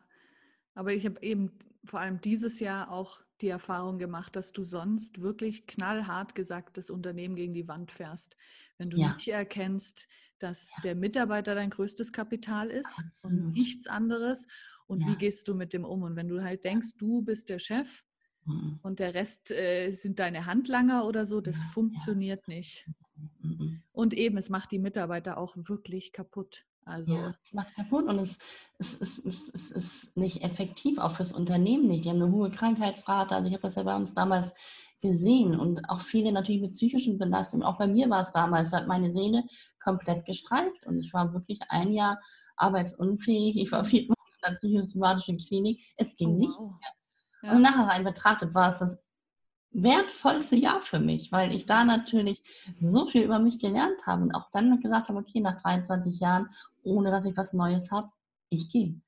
[0.74, 1.52] Aber ich habe eben
[1.85, 6.90] vor allem dieses Jahr auch die Erfahrung gemacht, dass du sonst wirklich knallhart gesagt das
[6.90, 8.37] Unternehmen gegen die Wand fährst.
[8.78, 9.14] Wenn du ja.
[9.14, 10.83] nicht erkennst, dass ja.
[10.83, 13.38] der Mitarbeiter dein größtes Kapital ist Absolut.
[13.38, 14.46] und nichts anderes.
[14.87, 15.09] Und ja.
[15.09, 16.03] wie gehst du mit dem um?
[16.03, 18.05] Und wenn du halt denkst, du bist der Chef
[18.44, 18.79] mhm.
[18.83, 22.88] und der Rest äh, sind deine Handlanger oder so, das ja, funktioniert nicht.
[23.42, 23.83] Mhm.
[23.92, 26.64] Und eben, es macht die Mitarbeiter auch wirklich kaputt.
[26.85, 28.38] Also ja, es macht kaputt und es,
[28.79, 29.20] es, es,
[29.53, 32.05] es, ist nicht effektiv, auch fürs Unternehmen nicht.
[32.05, 33.35] Die haben eine hohe Krankheitsrate.
[33.35, 34.55] Also ich habe das ja bei uns damals
[35.00, 37.66] gesehen und auch viele natürlich mit psychischen Belastungen.
[37.66, 39.44] Auch bei mir war es damals, hat meine Sehne
[39.82, 42.20] komplett gestreift und ich war wirklich ein Jahr
[42.56, 43.56] arbeitsunfähig.
[43.56, 45.82] Ich war vier Wochen in der psychosomatischen Klinik.
[45.96, 46.38] Es ging oh, wow.
[46.38, 46.92] nichts mehr.
[47.42, 47.52] Ja.
[47.52, 49.04] Und nachher rein betrachtet war es das
[49.70, 52.42] wertvollste Jahr für mich, weil ich da natürlich
[52.80, 56.48] so viel über mich gelernt habe und auch dann gesagt habe, okay, nach 23 Jahren,
[56.82, 58.11] ohne dass ich was Neues habe,
[58.48, 59.00] ich gehe.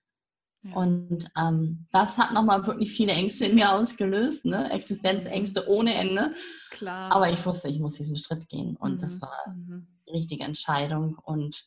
[0.75, 4.71] Und ähm, das hat nochmal wirklich viele Ängste in mir ausgelöst, ne?
[4.71, 6.35] Existenzängste ohne Ende.
[6.71, 7.13] Klar.
[7.13, 8.99] Aber ich wusste, ich muss diesen Schritt gehen und mhm.
[8.99, 9.87] das war mhm.
[10.07, 11.17] die richtige Entscheidung.
[11.23, 11.65] Und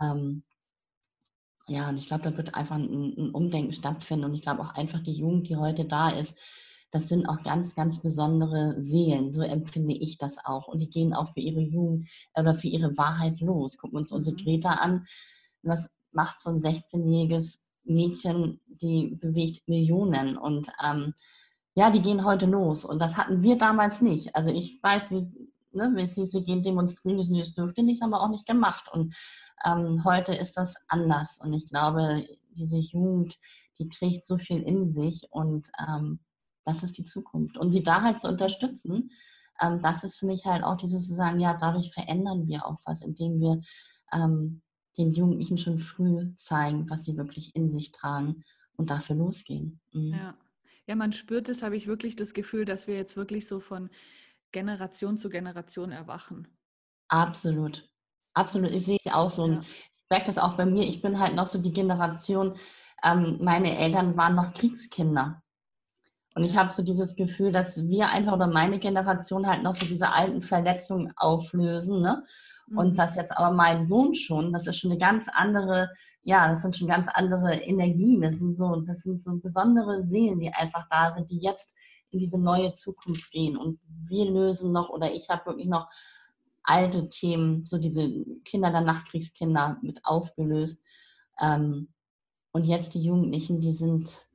[0.00, 0.44] ähm,
[1.66, 4.74] ja, und ich glaube, da wird einfach ein, ein, Umdenken stattfinden und ich glaube auch
[4.74, 6.38] einfach die Jugend, die heute da ist,
[6.90, 9.32] das sind auch ganz, ganz besondere Seelen.
[9.32, 10.68] So empfinde ich das auch.
[10.68, 13.76] Und die gehen auch für ihre Jugend oder für ihre Wahrheit los.
[13.76, 14.42] Gucken wir uns unsere mhm.
[14.42, 15.06] Greta an.
[15.62, 21.14] Was macht so ein 16-jähriges Mädchen, die bewegt Millionen und ähm,
[21.74, 24.34] ja, die gehen heute los und das hatten wir damals nicht.
[24.34, 25.26] Also ich weiß, wie,
[25.72, 29.14] ne, es hieß, wir gehen demonstrieren, das dürfte nicht, haben wir auch nicht gemacht und
[29.64, 33.38] ähm, heute ist das anders und ich glaube, diese Jugend,
[33.78, 36.20] die trägt so viel in sich und ähm,
[36.64, 37.56] das ist die Zukunft.
[37.56, 39.10] Und sie da halt zu unterstützen,
[39.60, 42.78] ähm, das ist für mich halt auch dieses zu sagen, ja, dadurch verändern wir auch
[42.84, 43.60] was, indem wir
[44.12, 44.62] ähm,
[44.98, 48.44] den Jugendlichen schon früh zeigen, was sie wirklich in sich tragen
[48.76, 49.80] und dafür losgehen.
[49.92, 50.14] Mhm.
[50.14, 50.36] Ja.
[50.86, 53.90] ja, man spürt es, habe ich wirklich das Gefühl, dass wir jetzt wirklich so von
[54.52, 56.48] Generation zu Generation erwachen.
[57.08, 57.88] Absolut.
[58.34, 58.70] Absolut.
[58.70, 59.48] Ich sehe es auch so.
[59.48, 59.60] Ja.
[59.60, 60.84] Ich merke das auch bei mir.
[60.84, 62.56] Ich bin halt noch so die Generation,
[63.02, 65.42] ähm, meine Eltern waren noch Kriegskinder.
[66.38, 69.84] Und ich habe so dieses Gefühl, dass wir einfach oder meine Generation halt noch so
[69.86, 72.00] diese alten Verletzungen auflösen.
[72.00, 72.22] Ne?
[72.76, 72.96] Und mhm.
[72.96, 75.90] das jetzt aber mein Sohn schon, das ist schon eine ganz andere,
[76.22, 78.20] ja, das sind schon ganz andere Energien.
[78.20, 81.74] Das sind so, das sind so besondere Seelen, die einfach da sind, die jetzt
[82.10, 83.56] in diese neue Zukunft gehen.
[83.56, 85.88] Und wir lösen noch, oder ich habe wirklich noch
[86.62, 88.08] alte Themen, so diese
[88.44, 90.80] Kinder der Nachkriegskinder mit aufgelöst.
[91.40, 91.88] Ähm,
[92.52, 94.27] und jetzt die Jugendlichen, die sind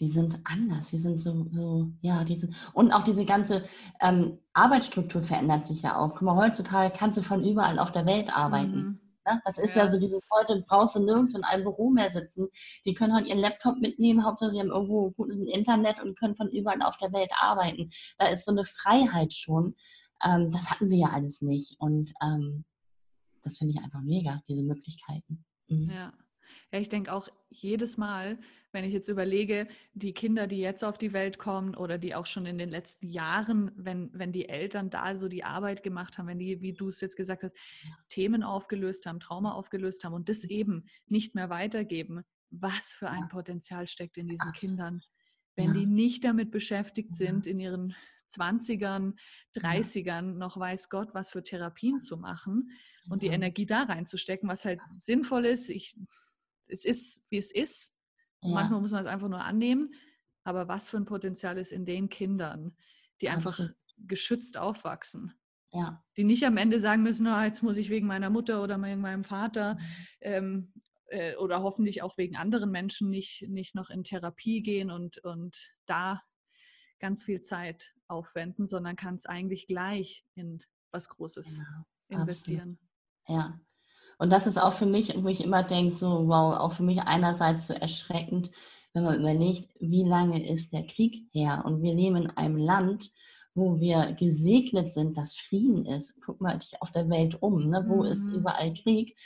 [0.00, 3.64] die sind anders, die sind so, so ja, die sind, und auch diese ganze
[4.00, 6.10] ähm, Arbeitsstruktur verändert sich ja auch.
[6.10, 8.76] Guck mal, heutzutage kannst du von überall auf der Welt arbeiten.
[8.76, 9.00] Mhm.
[9.26, 9.42] Ne?
[9.44, 9.84] Das ist ja.
[9.84, 9.90] ja.
[9.90, 12.48] so dieses heute, brauchst du nirgends in einem Büro mehr sitzen.
[12.84, 16.48] Die können halt ihren Laptop mitnehmen, hauptsächlich sie haben irgendwo gutes Internet und können von
[16.50, 17.90] überall auf der Welt arbeiten.
[18.18, 19.74] Da ist so eine Freiheit schon.
[20.24, 21.76] Ähm, das hatten wir ja alles nicht.
[21.78, 22.64] Und ähm,
[23.42, 25.44] das finde ich einfach mega, diese Möglichkeiten.
[25.68, 25.90] Mhm.
[25.90, 26.12] Ja.
[26.72, 28.38] Ja, ich denke auch jedes Mal,
[28.72, 32.26] wenn ich jetzt überlege, die Kinder, die jetzt auf die Welt kommen oder die auch
[32.26, 36.26] schon in den letzten Jahren, wenn, wenn die Eltern da so die Arbeit gemacht haben,
[36.26, 37.56] wenn die, wie du es jetzt gesagt hast,
[38.08, 40.50] Themen aufgelöst haben, Trauma aufgelöst haben und das mhm.
[40.50, 45.00] eben nicht mehr weitergeben, was für ein Potenzial steckt in diesen Kindern.
[45.56, 47.94] Wenn die nicht damit beschäftigt sind, in ihren
[48.30, 49.14] 20ern,
[49.56, 52.70] 30ern noch weiß Gott, was für Therapien zu machen
[53.08, 55.70] und die Energie da reinzustecken, was halt sinnvoll ist.
[55.70, 55.96] Ich
[56.68, 57.92] es ist, wie es ist.
[58.42, 58.54] Ja.
[58.54, 59.94] Manchmal muss man es einfach nur annehmen.
[60.44, 62.76] Aber was für ein Potenzial ist in den Kindern,
[63.20, 63.76] die einfach Absolut.
[63.98, 65.34] geschützt aufwachsen?
[65.72, 66.02] Ja.
[66.16, 69.00] Die nicht am Ende sagen müssen, oh, jetzt muss ich wegen meiner Mutter oder wegen
[69.00, 69.80] meinem Vater mhm.
[70.20, 70.72] ähm,
[71.08, 75.74] äh, oder hoffentlich auch wegen anderen Menschen nicht, nicht noch in Therapie gehen und, und
[75.86, 76.22] da
[76.98, 80.58] ganz viel Zeit aufwenden, sondern kann es eigentlich gleich in
[80.90, 82.22] was Großes genau.
[82.22, 82.78] investieren.
[83.24, 83.42] Absolut.
[83.42, 83.60] Ja,
[84.18, 87.00] und das ist auch für mich, wo ich immer denke, so, wow, auch für mich
[87.00, 88.50] einerseits so erschreckend,
[88.92, 91.62] wenn man überlegt, wie lange ist der Krieg her?
[91.64, 93.12] Und wir leben in einem Land,
[93.54, 96.20] wo wir gesegnet sind, dass Frieden ist.
[96.24, 97.84] Guck mal dich auf der Welt um, ne?
[97.86, 98.10] wo mhm.
[98.10, 99.16] ist überall Krieg?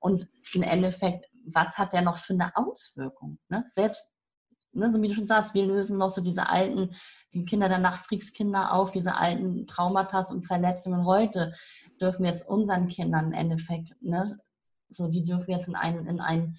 [0.00, 3.38] Und im Endeffekt, was hat der noch für eine Auswirkung?
[3.48, 3.64] Ne?
[3.72, 4.06] Selbst,
[4.76, 6.90] ne, so wie du schon sagst, wir lösen noch so diese alten,
[7.34, 11.04] die Kinder der Nachkriegskinder auf, diese alten Traumata und Verletzungen.
[11.04, 11.52] Heute
[12.00, 14.38] dürfen wir jetzt unseren Kindern im Endeffekt, ne,
[14.90, 16.56] so wie dürfen wir jetzt in ein, in ein,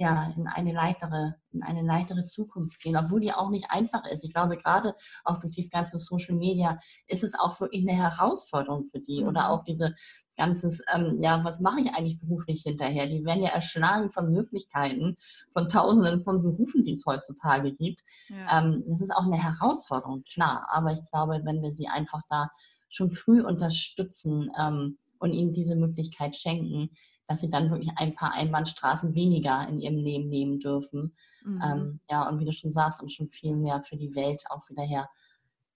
[0.00, 4.24] ja, in eine leichtere, in eine leichtere Zukunft gehen, obwohl die auch nicht einfach ist.
[4.24, 8.86] Ich glaube, gerade auch durch dieses ganze Social Media ist es auch wirklich eine Herausforderung
[8.86, 9.22] für die.
[9.22, 9.28] Mhm.
[9.28, 9.96] Oder auch diese
[10.36, 13.08] ganzes, ähm, ja, was mache ich eigentlich beruflich hinterher?
[13.08, 15.16] Die werden ja erschlagen von Möglichkeiten,
[15.52, 18.04] von tausenden von Berufen, die es heutzutage gibt.
[18.28, 18.60] Ja.
[18.60, 20.68] Ähm, das ist auch eine Herausforderung, klar.
[20.70, 22.50] Aber ich glaube, wenn wir sie einfach da
[22.88, 26.90] schon früh unterstützen ähm, und ihnen diese Möglichkeit schenken,
[27.28, 31.14] dass sie dann wirklich ein paar Einbahnstraßen weniger in ihrem Leben nehmen dürfen.
[31.44, 31.62] Mhm.
[31.64, 34.68] Ähm, ja, und wie du schon sagst, und schon viel mehr für die Welt auch
[34.70, 35.08] wieder her.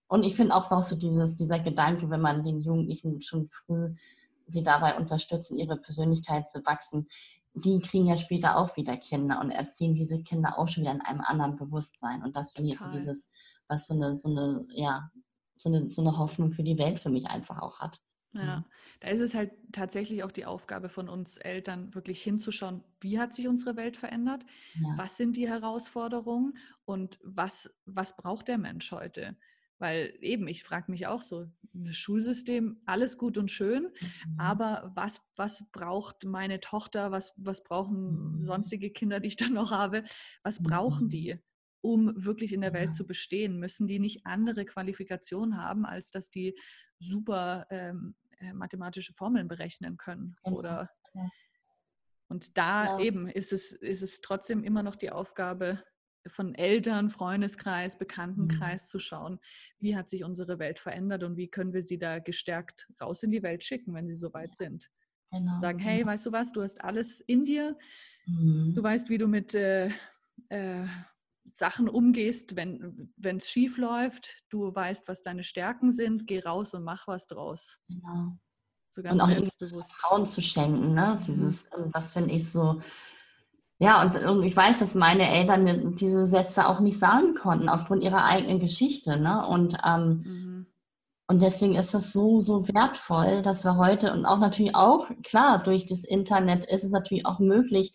[0.08, 3.94] Und ich finde auch noch so dieses, dieser Gedanke, wenn man den Jugendlichen schon früh
[4.46, 7.06] sie dabei unterstützt, in ihre Persönlichkeit zu wachsen,
[7.54, 11.02] die kriegen ja später auch wieder Kinder und erziehen diese Kinder auch schon wieder in
[11.02, 12.22] einem anderen Bewusstsein.
[12.22, 13.30] Und das finde ich so dieses,
[13.68, 15.10] was so eine, so eine, ja,
[15.56, 18.00] so eine, so eine Hoffnung für die Welt für mich einfach auch hat.
[18.34, 18.64] Ja, mhm.
[19.00, 23.34] da ist es halt tatsächlich auch die Aufgabe von uns Eltern, wirklich hinzuschauen, wie hat
[23.34, 24.94] sich unsere Welt verändert, ja.
[24.96, 29.36] was sind die Herausforderungen und was, was braucht der Mensch heute?
[29.78, 31.46] Weil eben, ich frage mich auch so,
[31.90, 34.38] Schulsystem, alles gut und schön, mhm.
[34.38, 38.40] aber was, was braucht meine Tochter, was, was brauchen mhm.
[38.40, 40.04] sonstige Kinder, die ich dann noch habe,
[40.42, 41.10] was brauchen mhm.
[41.10, 41.38] die?
[41.84, 43.58] um wirklich in der Welt zu bestehen?
[43.58, 46.54] Müssen die nicht andere Qualifikationen haben, als dass die
[46.98, 48.21] super ähm, äh,
[48.54, 50.36] mathematische Formeln berechnen können?
[50.44, 50.58] Genau.
[50.58, 50.90] Oder
[52.32, 53.00] und da ja.
[53.00, 55.84] eben ist es, ist es trotzdem immer noch die Aufgabe
[56.26, 58.88] von Eltern, Freundeskreis, Bekanntenkreis mhm.
[58.88, 59.40] zu schauen,
[59.80, 63.32] wie hat sich unsere Welt verändert und wie können wir sie da gestärkt raus in
[63.32, 64.88] die Welt schicken, wenn sie soweit sind.
[65.30, 65.60] Genau.
[65.60, 66.10] Sagen, hey, genau.
[66.10, 67.76] weißt du was, du hast alles in dir,
[68.24, 68.72] mhm.
[68.74, 69.88] du weißt, wie du mit äh,
[70.48, 70.86] äh,
[71.44, 74.36] Sachen umgehst, wenn es schief läuft.
[74.48, 76.26] Du weißt, was deine Stärken sind.
[76.26, 77.80] Geh raus und mach was draus.
[77.88, 78.36] Genau.
[78.90, 79.92] So und auch selbstbewusst.
[79.94, 80.94] Vertrauen zu schenken.
[80.94, 81.18] Ne?
[81.26, 81.90] Dieses, mhm.
[81.92, 82.80] Das finde ich so.
[83.78, 87.68] Ja, und, und, ich weiß, dass meine Eltern mir diese Sätze auch nicht sagen konnten,
[87.68, 89.16] aufgrund ihrer eigenen Geschichte.
[89.18, 89.46] Ne?
[89.46, 90.66] Und, ähm, mhm.
[91.28, 95.62] Und deswegen ist das so, so wertvoll, dass wir heute und auch natürlich auch, klar,
[95.62, 97.94] durch das Internet ist es natürlich auch möglich,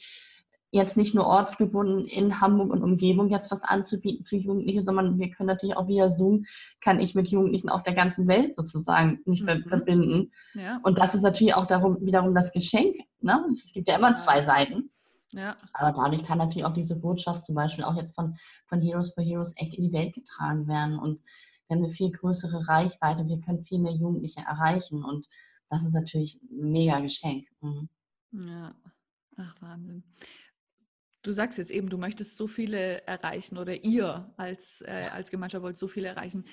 [0.71, 5.29] jetzt nicht nur ortsgebunden in Hamburg und Umgebung jetzt was anzubieten für Jugendliche, sondern wir
[5.29, 6.45] können natürlich auch via Zoom,
[6.81, 9.63] kann ich mit Jugendlichen auf der ganzen Welt sozusagen mich mhm.
[9.67, 10.31] verbinden.
[10.53, 10.79] Ja.
[10.83, 12.95] Und das ist natürlich auch darum, wiederum das Geschenk.
[13.21, 13.45] Ne?
[13.53, 14.91] Es gibt ja immer zwei Seiten.
[15.33, 15.55] Ja.
[15.73, 19.23] Aber dadurch kann natürlich auch diese Botschaft zum Beispiel auch jetzt von, von Heroes for
[19.23, 20.97] Heroes echt in die Welt getragen werden.
[20.99, 21.21] Und
[21.67, 25.03] wir haben eine viel größere Reichweite, wir können viel mehr Jugendliche erreichen.
[25.03, 25.27] Und
[25.69, 27.47] das ist natürlich ein mega Geschenk.
[27.61, 27.89] Mhm.
[28.31, 28.73] Ja,
[29.37, 30.03] ach Wahnsinn.
[31.27, 35.61] Du sagst jetzt eben, du möchtest so viele erreichen oder ihr als, äh, als Gemeinschaft
[35.61, 36.45] wollt so viele erreichen.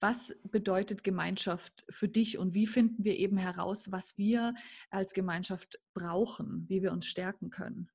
[0.00, 4.54] Was bedeutet Gemeinschaft für dich und wie finden wir eben heraus, was wir
[4.90, 7.88] als Gemeinschaft brauchen, wie wir uns stärken können?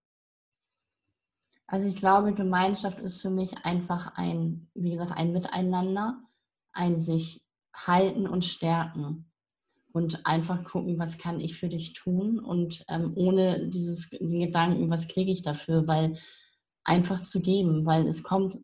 [1.68, 6.24] Also ich glaube, Gemeinschaft ist für mich einfach ein, wie gesagt, ein Miteinander,
[6.72, 9.31] ein sich halten und stärken
[9.94, 15.08] und einfach gucken, was kann ich für dich tun und ähm, ohne dieses Gedanken, was
[15.08, 16.18] kriege ich dafür, weil
[16.84, 18.58] einfach zu geben, weil es kommt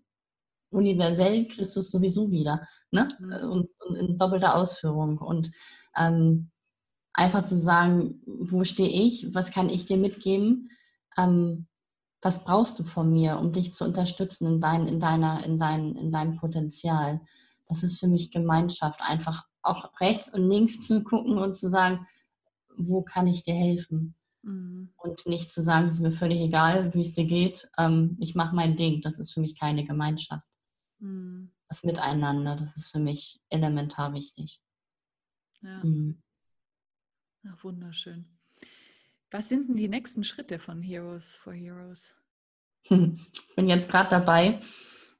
[0.69, 3.07] universell Christus sowieso wieder ne?
[3.19, 3.33] Mhm.
[3.49, 5.51] Und, und, in doppelter Ausführung und
[5.95, 6.51] ähm,
[7.13, 10.69] einfach zu sagen, wo stehe ich, was kann ich dir mitgeben,
[11.17, 11.67] ähm,
[12.21, 15.95] was brauchst du von mir, um dich zu unterstützen in, dein, in, deiner, in, dein,
[15.95, 17.21] in deinem Potenzial.
[17.67, 22.07] Das ist für mich Gemeinschaft, einfach auch rechts und links zu gucken und zu sagen,
[22.75, 24.15] wo kann ich dir helfen?
[24.43, 24.93] Mhm.
[24.97, 28.35] Und nicht zu sagen, es ist mir völlig egal, wie es dir geht, ähm, ich
[28.35, 29.01] mache mein Ding.
[29.01, 30.45] Das ist für mich keine Gemeinschaft.
[30.99, 31.51] Mhm.
[31.67, 34.61] Das Miteinander, das ist für mich elementar wichtig.
[35.61, 35.83] Ja.
[35.83, 36.21] Mhm.
[37.49, 38.25] Ach, wunderschön.
[39.31, 42.15] Was sind denn die nächsten Schritte von Heroes for Heroes?
[42.89, 44.61] Ich bin jetzt gerade dabei,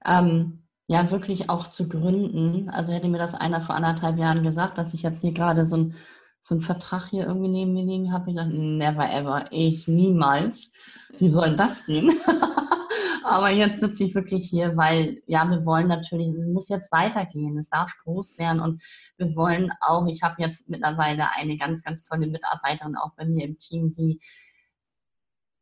[0.06, 2.70] ähm, ja wirklich auch zu gründen.
[2.70, 5.78] Also hätte mir das einer vor anderthalb Jahren gesagt, dass ich jetzt hier gerade so
[5.78, 5.96] ein
[6.40, 10.72] so einen Vertrag hier irgendwie neben mir liegen habe, ich dachte, never ever, ich niemals.
[11.20, 12.12] Wie soll das gehen?
[13.24, 17.58] Aber jetzt sitze ich wirklich hier, weil ja, wir wollen natürlich, es muss jetzt weitergehen,
[17.58, 18.82] es darf groß werden und
[19.18, 23.44] wir wollen auch, ich habe jetzt mittlerweile eine ganz, ganz tolle Mitarbeiterin auch bei mir
[23.44, 24.22] im Team, die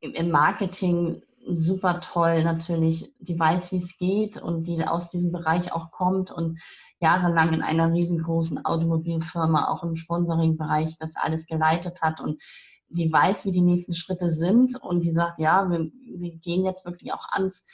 [0.02, 5.74] im Marketing super toll natürlich, die weiß, wie es geht und die aus diesem Bereich
[5.74, 6.60] auch kommt und
[7.00, 12.42] jahrelang in einer riesengroßen Automobilfirma, auch im Sponsoring-Bereich, das alles geleitet hat und
[12.90, 16.86] die weiß, wie die nächsten Schritte sind und die sagt, ja, wir, wir gehen jetzt
[16.86, 17.66] wirklich auch ans,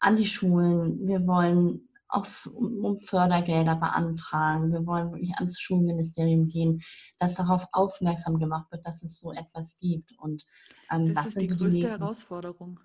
[0.00, 4.72] an die Schulen, wir wollen auf, um Fördergelder beantragen.
[4.72, 6.82] Wir wollen wirklich ans Schulministerium gehen,
[7.18, 10.12] dass darauf aufmerksam gemacht wird, dass es so etwas gibt.
[10.18, 10.44] Und
[10.90, 12.80] ähm, das, das ist die größte die Herausforderung.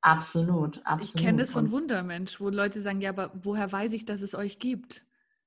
[0.00, 1.02] Absolut, absolut.
[1.02, 4.34] Ich kenne das von Wundermensch, wo Leute sagen, ja, aber woher weiß ich, dass es
[4.34, 5.02] euch gibt?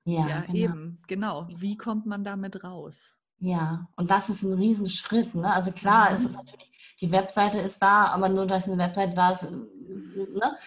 [0.05, 0.53] Ja, ja genau.
[0.53, 1.47] eben, genau.
[1.53, 3.17] Wie kommt man damit raus?
[3.39, 5.35] Ja, und das ist ein Riesenschritt.
[5.35, 5.51] Ne?
[5.51, 6.15] Also klar, mhm.
[6.15, 6.71] es ist natürlich,
[7.01, 10.57] die Webseite ist da, aber nur, dass eine Webseite da ist, ne?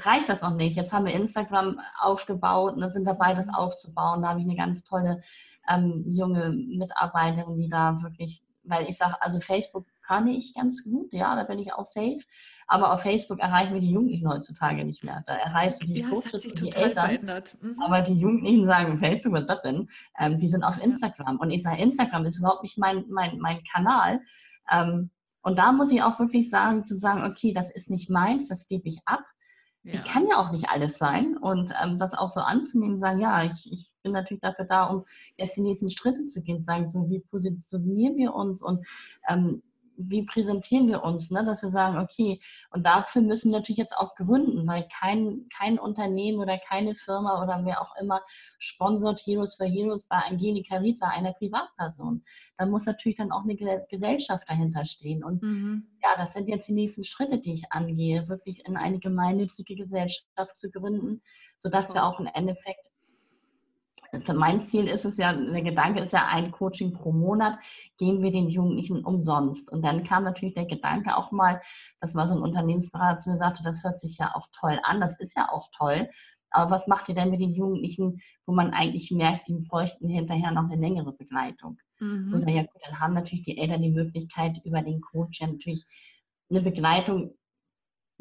[0.00, 0.76] Reicht das noch nicht.
[0.76, 4.22] Jetzt haben wir Instagram aufgebaut und sind dabei, das aufzubauen.
[4.22, 5.22] Da habe ich eine ganz tolle
[5.68, 11.12] ähm, junge Mitarbeiterin, die da wirklich, weil ich sage, also Facebook kann ich ganz gut,
[11.12, 12.20] ja, da bin ich auch safe.
[12.68, 15.24] Aber auf Facebook erreichen wir die Jugendlichen heutzutage nicht mehr.
[15.26, 17.42] Da erreichst du die ja, Coaches und die Eltern.
[17.60, 17.82] Mhm.
[17.82, 19.88] Aber die Jugendlichen sagen, Facebook, was das denn?
[20.18, 21.38] Ähm, die sind auf Instagram.
[21.38, 24.20] Und ich sage, Instagram ist überhaupt nicht mein, mein, mein Kanal.
[24.70, 25.10] Ähm,
[25.42, 28.66] und da muss ich auch wirklich sagen, zu sagen, okay, das ist nicht meins, das
[28.66, 29.24] gebe ich ab.
[29.86, 29.94] Ja.
[29.94, 33.44] Ich kann ja auch nicht alles sein und ähm, das auch so anzunehmen, sagen, ja,
[33.44, 35.04] ich, ich bin natürlich dafür da, um
[35.36, 38.84] jetzt die nächsten Schritte zu gehen, sagen, so wie positionieren wir uns und
[39.28, 39.62] ähm,
[39.96, 41.44] wie präsentieren wir uns, ne?
[41.44, 45.78] dass wir sagen, okay, und dafür müssen wir natürlich jetzt auch gründen, weil kein, kein
[45.78, 48.20] Unternehmen oder keine Firma oder wer auch immer
[48.58, 52.24] sponsort Heroes for Heroes bei Angelika Riedler, einer Privatperson.
[52.56, 53.56] Da muss natürlich dann auch eine
[53.88, 55.24] Gesellschaft dahinter stehen.
[55.24, 55.88] Und mhm.
[56.02, 60.58] ja, das sind jetzt die nächsten Schritte, die ich angehe, wirklich in eine gemeinnützige Gesellschaft
[60.58, 61.22] zu gründen,
[61.58, 62.90] sodass wir auch im Endeffekt
[64.22, 67.58] für mein Ziel ist es ja, der Gedanke ist ja ein Coaching pro Monat,
[67.98, 69.70] geben wir den Jugendlichen umsonst.
[69.70, 71.60] Und dann kam natürlich der Gedanke auch mal,
[72.00, 75.00] das war so ein Unternehmensberater zu mir sagte, das hört sich ja auch toll an,
[75.00, 76.08] das ist ja auch toll.
[76.50, 80.52] Aber was macht ihr denn mit den Jugendlichen, wo man eigentlich merkt, die bräuchten hinterher
[80.52, 81.78] noch eine längere Begleitung?
[81.98, 82.32] Mhm.
[82.32, 85.84] Und ja gut, dann haben natürlich die Eltern die Möglichkeit, über den Coach ja natürlich
[86.48, 87.34] eine Begleitung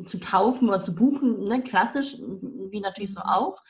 [0.04, 1.64] zu kaufen oder zu buchen, ne?
[1.64, 3.30] klassisch, wie natürlich so mhm.
[3.30, 3.62] auch.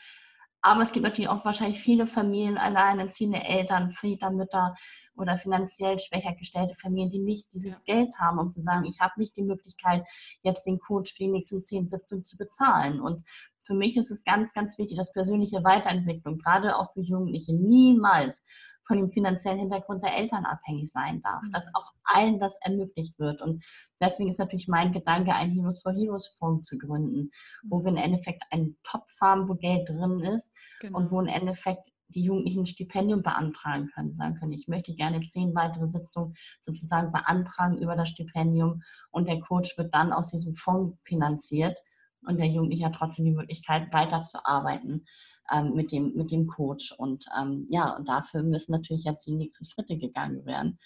[0.65, 4.75] Aber es gibt natürlich auch wahrscheinlich viele Familien, alleinerziehende Eltern, Väter, Mütter
[5.15, 7.83] oder finanziell schwächer gestellte Familien, die nicht dieses.
[7.85, 10.03] Geld haben, um zu sagen, ich habe nicht die Möglichkeit,
[10.41, 12.99] jetzt den Coach für die nächsten zehn Sitzungen zu bezahlen.
[12.99, 13.23] Und
[13.65, 18.43] für mich ist es ganz, ganz wichtig, dass persönliche Weiterentwicklung, gerade auch für Jugendliche, niemals
[18.85, 21.51] von dem finanziellen Hintergrund der Eltern abhängig sein darf, mhm.
[21.51, 23.41] dass auch allen das ermöglicht wird.
[23.41, 23.63] Und
[23.99, 27.69] deswegen ist natürlich mein Gedanke, einen Heroes for Heroes Fonds zu gründen, mhm.
[27.69, 30.99] wo wir im Endeffekt einen Topf haben, wo Geld drin ist genau.
[30.99, 35.19] und wo im Endeffekt die Jugendlichen ein Stipendium beantragen können, sagen können, ich möchte gerne
[35.21, 40.53] zehn weitere Sitzungen sozusagen beantragen über das Stipendium und der Coach wird dann aus diesem
[40.53, 41.79] Fonds finanziert
[42.27, 45.05] und der Jugendliche hat trotzdem die Möglichkeit, weiterzuarbeiten
[45.51, 46.93] ähm, mit, dem, mit dem Coach.
[46.97, 50.79] Und ähm, ja, und dafür müssen natürlich jetzt die nächsten Schritte gegangen werden.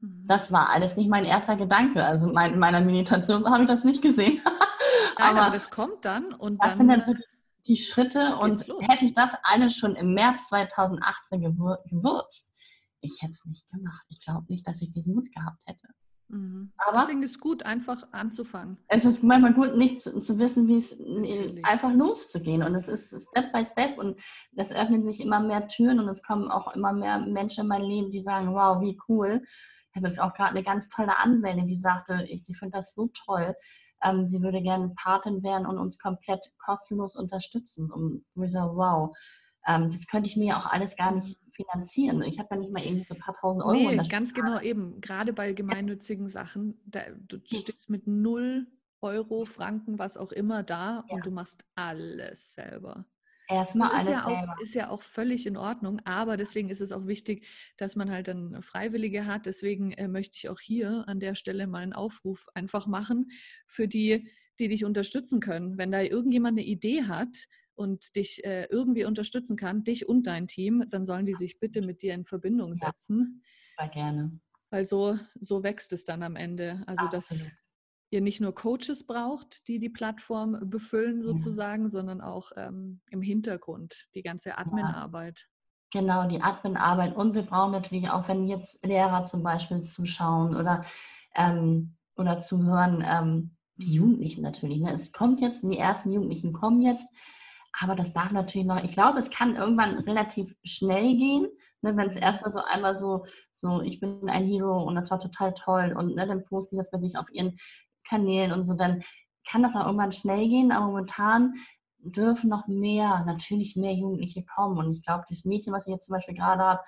[0.00, 0.26] Mhm.
[0.26, 2.04] Das war alles nicht mein erster Gedanke.
[2.04, 4.40] Also mein, in meiner Meditation habe ich das nicht gesehen.
[5.18, 6.78] Nein, aber, aber, das kommt dann und das dann.
[6.78, 7.24] sind dann so die,
[7.66, 8.88] die Schritte und los.
[8.88, 12.50] hätte ich das alles schon im März 2018 gewürzt,
[13.02, 14.04] ich hätte es nicht gemacht.
[14.08, 15.88] Ich glaube nicht, dass ich diesen Mut gehabt hätte.
[16.30, 16.72] Mhm.
[16.76, 18.78] Aber Deswegen ist es gut, einfach anzufangen.
[18.88, 21.64] Es ist manchmal gut, nicht zu, zu wissen, wie es Natürlich.
[21.64, 22.62] einfach loszugehen.
[22.62, 24.20] Und es ist Step by Step und
[24.56, 27.82] es öffnen sich immer mehr Türen und es kommen auch immer mehr Menschen in mein
[27.82, 29.42] Leben, die sagen, wow, wie cool.
[29.90, 32.94] Ich habe jetzt auch gerade eine ganz tolle Anwältin, die sagte, ich, sie findet das
[32.94, 33.56] so toll.
[34.02, 37.90] Ähm, sie würde gerne Patin werden und uns komplett kostenlos unterstützen.
[37.90, 39.16] Und ich sage, wow,
[39.66, 42.22] ähm, das könnte ich mir auch alles gar nicht finanzieren.
[42.22, 43.74] Ich habe ja nicht mal irgendwie so ein paar tausend Euro.
[43.74, 45.00] Nee, ganz genau eben.
[45.00, 48.66] Gerade bei gemeinnützigen Sachen, da, du stehst mit null
[49.02, 51.14] Euro, Franken, was auch immer da ja.
[51.14, 53.06] und du machst alles selber.
[53.48, 54.54] Erstmal alles ja selber.
[54.56, 57.46] Auch, ist ja auch völlig in Ordnung, aber deswegen ist es auch wichtig,
[57.76, 59.46] dass man halt dann Freiwillige hat.
[59.46, 63.30] Deswegen äh, möchte ich auch hier an der Stelle mal einen Aufruf einfach machen
[63.66, 64.30] für die,
[64.60, 65.78] die dich unterstützen können.
[65.78, 67.48] Wenn da irgendjemand eine Idee hat,
[67.80, 71.80] und dich äh, irgendwie unterstützen kann, dich und dein Team, dann sollen die sich bitte
[71.80, 73.42] mit dir in Verbindung setzen.
[73.78, 74.38] Ja, gerne.
[74.68, 76.84] Weil so, so wächst es dann am Ende.
[76.86, 77.12] Also, Absolut.
[77.14, 77.52] dass
[78.10, 81.88] ihr nicht nur Coaches braucht, die die Plattform befüllen sozusagen, ja.
[81.88, 85.48] sondern auch ähm, im Hintergrund die ganze Admin-Arbeit.
[85.94, 86.02] Ja.
[86.02, 87.16] Genau, die Admin-Arbeit.
[87.16, 90.84] Und wir brauchen natürlich auch, wenn jetzt Lehrer zum Beispiel zuschauen oder,
[91.34, 94.80] ähm, oder zuhören, ähm, die Jugendlichen natürlich.
[94.80, 94.92] Ne?
[94.92, 97.08] Es kommt jetzt, die ersten Jugendlichen kommen jetzt.
[97.78, 101.46] Aber das darf natürlich noch, ich glaube, es kann irgendwann relativ schnell gehen,
[101.82, 105.20] ne, wenn es erstmal so einmal so, so, ich bin ein Hero und das war
[105.20, 107.58] total toll und ne, dann posten die das bei sich auf ihren
[108.08, 109.02] Kanälen und so, dann
[109.48, 111.54] kann das auch irgendwann schnell gehen, aber momentan
[112.02, 114.78] dürfen noch mehr, natürlich mehr Jugendliche kommen.
[114.78, 116.82] Und ich glaube, das Mädchen, was ich jetzt zum Beispiel gerade habe,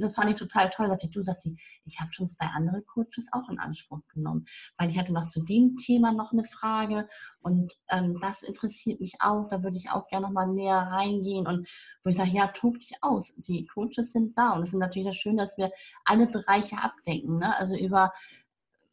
[0.00, 1.48] das fand ich total toll, dass sie, du sagst,
[1.84, 4.46] ich habe schon zwei andere Coaches auch in Anspruch genommen,
[4.78, 7.08] weil ich hatte noch zu dem Thema noch eine Frage
[7.40, 11.46] und ähm, das interessiert mich auch, da würde ich auch gerne noch mal näher reingehen
[11.46, 11.68] und
[12.02, 13.34] wo ich sage, ja, tob dich aus.
[13.36, 15.70] Die Coaches sind da und es ist natürlich das Schöne, dass wir
[16.04, 17.56] alle Bereiche abdenken, ne?
[17.56, 18.12] also über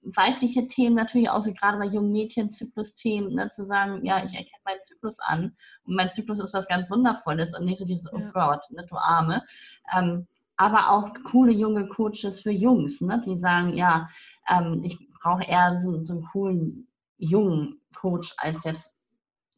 [0.03, 4.33] weibliche Themen natürlich auch, so gerade bei jungen Mädchen, Zyklus-Themen, ne, zu sagen, ja, ich
[4.33, 8.11] erkenne meinen Zyklus an und mein Zyklus ist was ganz Wundervolles und nicht so dieses,
[8.11, 8.27] oh ja.
[8.27, 9.43] oh Gott, ne, du Arme.
[9.95, 14.09] Ähm, aber auch coole junge Coaches für Jungs, ne, die sagen, ja,
[14.47, 16.87] ähm, ich brauche eher so, so, einen coolen
[17.17, 18.91] jungen Coach als jetzt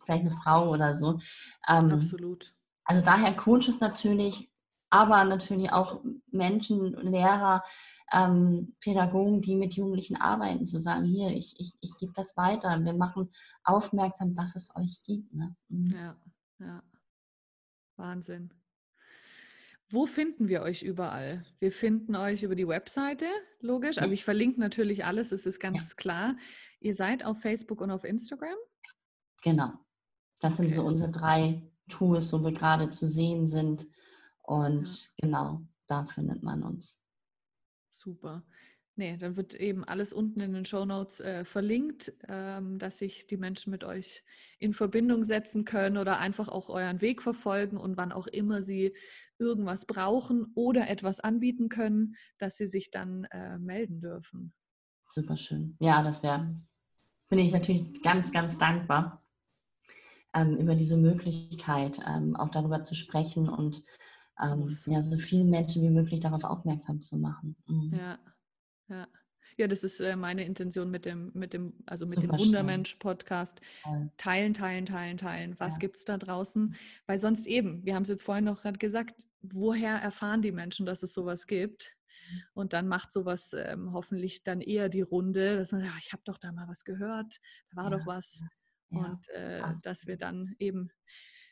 [0.03, 1.19] vielleicht eine Frau oder so.
[1.67, 2.53] Ähm, Absolut.
[2.85, 4.51] Also daher Coaches natürlich,
[4.89, 7.63] aber natürlich auch Menschen, Lehrer,
[8.11, 12.79] ähm, Pädagogen, die mit Jugendlichen arbeiten, zu sagen, hier, ich, ich, ich gebe das weiter,
[12.83, 13.31] wir machen
[13.63, 15.33] aufmerksam, dass es euch gibt.
[15.33, 15.55] Ne?
[15.69, 15.91] Mhm.
[15.91, 16.15] Ja,
[16.59, 16.83] ja.
[17.97, 18.51] Wahnsinn.
[19.89, 21.45] Wo finden wir euch überall?
[21.59, 23.27] Wir finden euch über die Webseite,
[23.59, 23.99] logisch.
[23.99, 25.95] Also ich verlinke natürlich alles, es ist ganz ja.
[25.95, 26.37] klar.
[26.79, 28.57] Ihr seid auf Facebook und auf Instagram?
[29.43, 29.73] Genau.
[30.39, 30.63] Das okay.
[30.63, 33.87] sind so unsere drei Tools, wo wir gerade zu sehen sind.
[34.41, 36.99] Und genau, da findet man uns.
[37.95, 38.43] Super.
[38.97, 43.27] Nee, dann wird eben alles unten in den Show Notes äh, verlinkt, ähm, dass sich
[43.27, 44.23] die Menschen mit euch
[44.57, 48.95] in Verbindung setzen können oder einfach auch euren Weg verfolgen und wann auch immer sie
[49.37, 54.53] irgendwas brauchen oder etwas anbieten können, dass sie sich dann äh, melden dürfen.
[55.09, 55.75] Super schön.
[55.79, 56.55] Ja, das wäre,
[57.27, 59.25] bin ich natürlich ganz, ganz dankbar
[60.33, 63.83] ähm, über diese Möglichkeit, ähm, auch darüber zu sprechen und
[64.41, 67.55] ähm, ja, so viele Menschen wie möglich darauf aufmerksam zu machen.
[67.67, 67.93] Mhm.
[67.95, 68.19] Ja,
[68.89, 69.07] ja.
[69.57, 73.61] Ja, das ist äh, meine Intention mit dem, mit dem, also mit Super dem Wundermensch-Podcast.
[74.17, 75.55] Teilen, teilen, teilen, teilen.
[75.59, 75.79] Was ja.
[75.79, 76.75] gibt es da draußen?
[77.05, 80.85] Weil sonst eben, wir haben es jetzt vorhin noch gerade gesagt, woher erfahren die Menschen,
[80.85, 81.95] dass es sowas gibt?
[82.29, 82.41] Mhm.
[82.53, 86.23] Und dann macht sowas ähm, hoffentlich dann eher die Runde, dass man sagt, ich habe
[86.25, 87.39] doch da mal was gehört,
[87.71, 87.97] da war ja.
[87.97, 88.43] doch was.
[88.89, 88.99] Ja.
[88.99, 90.89] Und äh, dass wir dann eben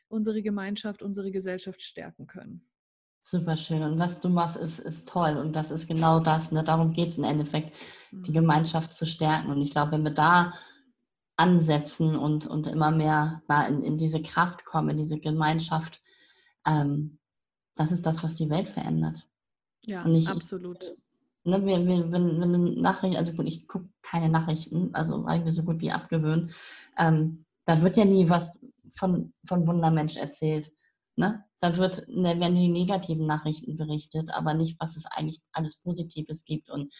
[0.08, 2.68] unsere Gemeinschaft, unsere Gesellschaft stärken können.
[3.24, 3.82] Super schön.
[3.82, 5.38] Und was du machst, ist, ist toll.
[5.38, 6.52] Und das ist genau das.
[6.52, 6.62] Ne?
[6.62, 7.74] Darum geht es im Endeffekt,
[8.12, 8.34] die mhm.
[8.34, 9.50] Gemeinschaft zu stärken.
[9.50, 10.52] Und ich glaube, wenn wir da
[11.36, 16.00] ansetzen und, und immer mehr na, in, in diese Kraft kommen, in diese Gemeinschaft.
[16.66, 17.18] Ähm,
[17.76, 19.26] das ist das, was die Welt verändert.
[19.84, 20.94] Ja, ich, absolut.
[21.42, 25.52] Ne, wenn, wenn, wenn Nachrichten, also gut, ich gucke keine Nachrichten, also habe ich mir
[25.52, 26.54] so gut wie abgewöhnt.
[26.96, 28.50] Ähm, da wird ja nie was
[28.94, 30.72] von, von Wundermensch erzählt.
[31.16, 31.44] Ne?
[31.64, 36.44] Da wird, ne, werden die negativen Nachrichten berichtet, aber nicht, was es eigentlich alles Positives
[36.44, 36.68] gibt.
[36.68, 36.92] Und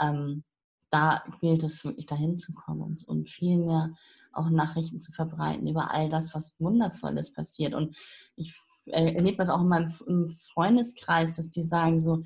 [0.00, 0.44] ähm,
[0.92, 3.92] da gilt es wirklich dahin zu kommen und, und viel mehr
[4.32, 7.74] auch Nachrichten zu verbreiten über all das, was Wundervolles passiert.
[7.74, 7.96] Und
[8.36, 8.54] ich
[8.86, 12.22] äh, erlebe das auch in meinem im Freundeskreis, dass die sagen so,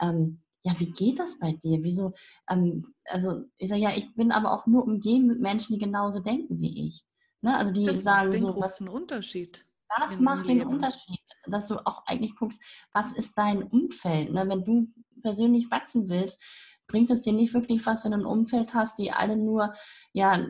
[0.00, 1.82] ähm, ja, wie geht das bei dir?
[1.82, 2.12] Wieso?
[2.48, 6.20] Ähm, also ich sage ja, ich bin aber auch nur umgeben mit Menschen, die genauso
[6.20, 7.04] denken wie ich.
[7.40, 7.56] Ne?
[7.56, 9.66] Also die das sagen macht den so, großen was, Unterschied.
[9.98, 12.62] Das macht den Unterschied, dass du auch eigentlich guckst,
[12.92, 14.32] was ist dein Umfeld?
[14.32, 14.48] Ne?
[14.48, 14.88] Wenn du
[15.22, 16.42] persönlich wachsen willst,
[16.86, 19.74] bringt es dir nicht wirklich was, wenn du ein Umfeld hast, die alle nur
[20.12, 20.46] ja,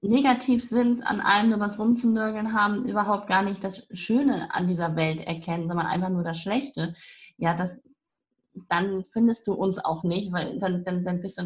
[0.00, 4.96] negativ sind, an allem nur was rumzunörgeln haben, überhaupt gar nicht das Schöne an dieser
[4.96, 6.94] Welt erkennen, sondern einfach nur das Schlechte.
[7.36, 7.80] Ja, das,
[8.68, 11.44] dann findest du uns auch nicht, weil dann, dann, dann bist du,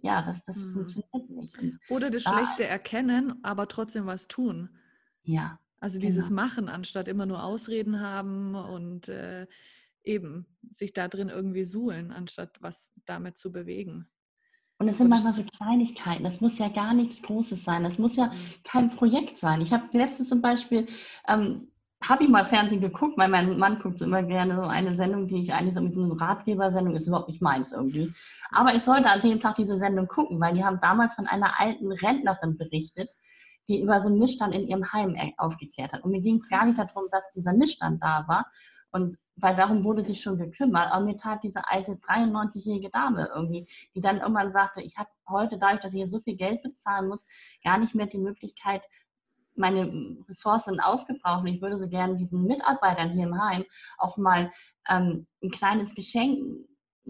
[0.00, 0.72] ja, das, das mhm.
[0.72, 1.58] funktioniert nicht.
[1.58, 4.68] Und Oder das da, Schlechte erkennen, aber trotzdem was tun.
[5.22, 5.58] Ja.
[5.84, 6.40] Also dieses genau.
[6.40, 9.46] Machen, anstatt immer nur Ausreden haben und äh,
[10.02, 14.08] eben sich da drin irgendwie suhlen, anstatt was damit zu bewegen.
[14.78, 16.24] Und es sind manchmal so Kleinigkeiten.
[16.24, 17.84] Das muss ja gar nichts Großes sein.
[17.84, 18.32] Das muss ja mhm.
[18.64, 19.60] kein Projekt sein.
[19.60, 20.86] Ich habe letztens zum Beispiel,
[21.28, 21.68] ähm,
[22.02, 25.42] habe ich mal Fernsehen geguckt, weil mein Mann guckt immer gerne so eine Sendung, die
[25.42, 28.10] ich eigentlich so, so eine Ratgebersendung ist, überhaupt nicht meins irgendwie.
[28.52, 31.60] Aber ich sollte an dem Tag diese Sendung gucken, weil die haben damals von einer
[31.60, 33.10] alten Rentnerin berichtet,
[33.68, 36.04] die über so einen Missstand in ihrem Heim äh, aufgeklärt hat.
[36.04, 38.46] Und mir ging es gar nicht darum, dass dieser Missstand da war,
[38.94, 40.92] und weil darum wurde sich schon gekümmert.
[40.92, 45.58] Aber mir tat diese alte 93-jährige Dame irgendwie, die dann irgendwann sagte, ich habe heute
[45.58, 47.26] dadurch, dass ich hier so viel Geld bezahlen muss,
[47.64, 48.86] gar nicht mehr die Möglichkeit,
[49.56, 49.90] meine
[50.28, 51.44] Ressourcen aufgebraucht.
[51.48, 53.64] Ich würde so gerne diesen Mitarbeitern hier im Heim
[53.98, 54.52] auch mal
[54.88, 56.38] ähm, ein kleines Geschenk,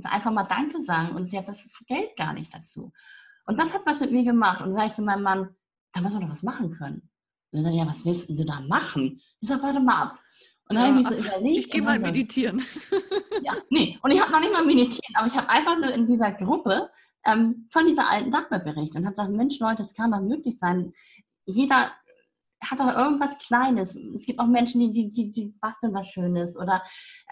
[0.05, 1.15] einfach mal Danke sagen.
[1.15, 2.93] Und sie hat das Geld gar nicht dazu.
[3.45, 4.63] Und das hat was mit mir gemacht.
[4.63, 5.55] Und sage ich zu meinem Mann,
[5.95, 7.09] da muss man doch was machen können.
[7.53, 9.21] Und dann ja, was willst du da machen?
[9.41, 10.19] Ich sage, warte mal ab.
[10.69, 11.59] Und dann ja, habe ich mich so überlegt.
[11.59, 12.61] Ich gehe mal meditieren.
[13.43, 16.07] Ja, nee, und ich habe noch nicht mal meditiert, aber ich habe einfach nur in
[16.07, 16.91] dieser Gruppe
[17.25, 20.59] ähm, von dieser alten Dame berichtet und habe gesagt, Mensch Leute, es kann doch möglich
[20.59, 20.93] sein.
[21.47, 21.93] Jeder
[22.71, 23.97] hat doch irgendwas Kleines.
[23.97, 26.57] Es gibt auch Menschen, die, die, die, die basteln was Schönes.
[26.57, 26.83] Oder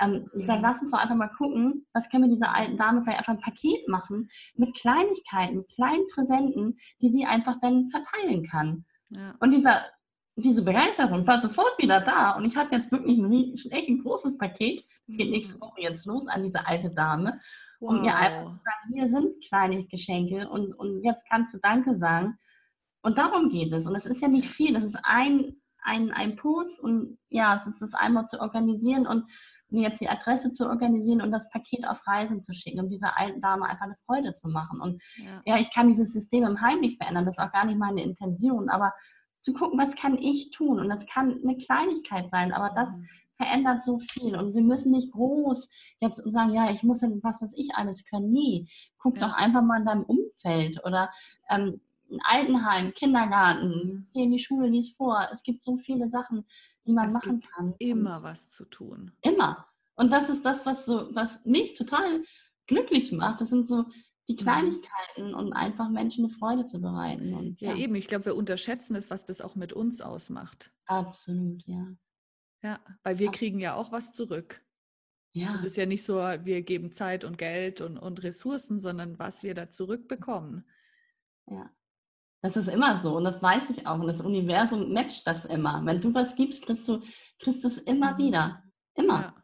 [0.01, 3.03] ähm, ich sage, lass uns doch einfach mal gucken, was können wir dieser alten Dame
[3.03, 8.47] vielleicht einfach ein Paket machen mit Kleinigkeiten, mit kleinen Präsenten, die sie einfach dann verteilen
[8.47, 8.85] kann.
[9.11, 9.35] Ja.
[9.41, 9.83] Und dieser
[10.37, 14.39] diese Begeisterung war sofort wieder da und ich habe jetzt wirklich ein, echt ein großes
[14.39, 14.85] Paket.
[15.07, 17.39] Es geht nächste Woche jetzt los an diese alte Dame,
[17.81, 17.91] wow.
[17.91, 21.95] um ihr einfach zu sagen, hier sind kleine Geschenke und, und jetzt kannst du Danke
[21.95, 22.39] sagen.
[23.03, 23.87] Und darum geht es.
[23.87, 24.75] Und es ist ja nicht viel.
[24.75, 29.25] Das ist ein, ein, ein Post und ja, es ist das einmal zu organisieren und
[29.73, 33.19] mir jetzt die Adresse zu organisieren und das Paket auf Reisen zu schicken, um dieser
[33.19, 34.81] alten Dame einfach eine Freude zu machen.
[34.81, 37.25] Und ja, ja ich kann dieses System im Heim nicht verändern.
[37.25, 38.69] Das ist auch gar nicht meine Intention.
[38.69, 38.93] Aber
[39.41, 40.79] zu gucken, was kann ich tun?
[40.79, 43.09] Und das kann eine Kleinigkeit sein, aber das mhm.
[43.41, 44.37] verändert so viel.
[44.37, 45.69] Und wir müssen nicht groß
[46.01, 48.31] jetzt sagen, ja, ich muss ja was, was ich alles können.
[48.31, 48.71] Nie.
[48.99, 49.27] Guck ja.
[49.27, 51.11] doch einfach mal in deinem Umfeld oder
[51.51, 51.81] ähm,
[52.13, 55.29] ein Altenheim, Kindergarten, hier in die Schule, lies vor.
[55.33, 56.47] Es gibt so viele Sachen,
[56.87, 57.75] die man es machen kann.
[57.79, 59.13] Immer Und was zu tun.
[59.23, 59.67] Immer.
[59.95, 62.23] Und das ist das, was so, was mich total
[62.67, 63.41] glücklich macht.
[63.41, 63.85] Das sind so
[64.29, 64.39] die mhm.
[64.39, 67.35] Kleinigkeiten und einfach Menschen eine Freude zu bereiten.
[67.35, 67.71] Und, ja.
[67.71, 67.95] ja, eben.
[67.95, 70.73] Ich glaube, wir unterschätzen es, was das auch mit uns ausmacht.
[70.87, 71.87] Absolut, ja.
[72.63, 73.35] Ja, weil wir Absolut.
[73.35, 74.65] kriegen ja auch was zurück.
[75.33, 75.55] Ja.
[75.55, 79.43] Es ist ja nicht so, wir geben Zeit und Geld und, und Ressourcen, sondern was
[79.43, 80.65] wir da zurückbekommen.
[81.47, 81.71] Ja.
[82.43, 84.01] Das ist immer so und das weiß ich auch.
[84.01, 85.81] Und das Universum matcht das immer.
[85.85, 87.01] Wenn du was gibst, kriegst du,
[87.39, 88.19] kriegst es immer mhm.
[88.19, 88.63] wieder.
[88.95, 89.21] Immer.
[89.21, 89.43] Ja.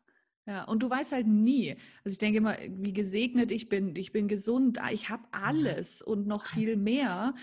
[0.49, 1.77] Ja, und du weißt halt nie.
[2.05, 3.95] Also ich denke immer, wie gesegnet ich bin.
[3.97, 7.35] Ich bin gesund, ah, ich habe alles und noch viel mehr.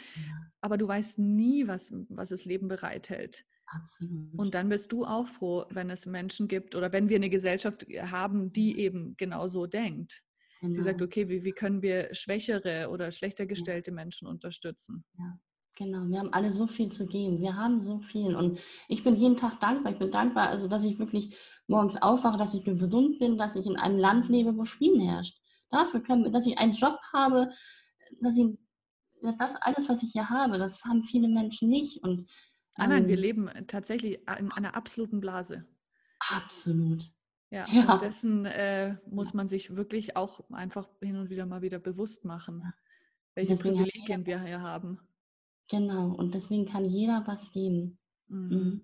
[0.59, 3.45] Aber du weißt nie, was, was das Leben bereithält.
[3.67, 4.33] Absolut.
[4.35, 7.85] Und dann bist du auch froh, wenn es Menschen gibt oder wenn wir eine Gesellschaft
[8.11, 10.23] haben, die eben genau so denkt.
[10.66, 10.76] Genau.
[10.76, 11.07] Sie sagt, genau.
[11.07, 15.03] okay, wie, wie können wir schwächere oder schlechter gestellte Menschen unterstützen?
[15.18, 15.39] Ja.
[15.78, 17.41] Genau, wir haben alle so viel zu geben.
[17.41, 18.34] Wir haben so viel.
[18.34, 19.91] Und ich bin jeden Tag dankbar.
[19.91, 21.38] Ich bin dankbar, also dass ich wirklich
[21.68, 25.38] morgens aufwache, dass ich gesund bin, dass ich in einem Land lebe, wo Frieden herrscht.
[25.72, 27.49] Dafür können wir, dass ich einen Job habe,
[28.22, 28.57] dass ich
[29.22, 32.01] das alles, was ich hier habe, das haben viele Menschen nicht.
[32.03, 32.30] Und,
[32.78, 35.66] nein, nein, wir ähm leben tatsächlich in einer absoluten Blase.
[36.20, 37.11] Absolut.
[37.51, 37.93] Ja, ja.
[37.93, 42.25] und dessen äh, muss man sich wirklich auch einfach hin und wieder mal wieder bewusst
[42.25, 42.73] machen,
[43.35, 44.99] welche Privilegien wir hier haben.
[45.69, 47.97] Genau, und deswegen kann jeder was geben.
[48.27, 48.49] Mhm.
[48.49, 48.81] Mhm.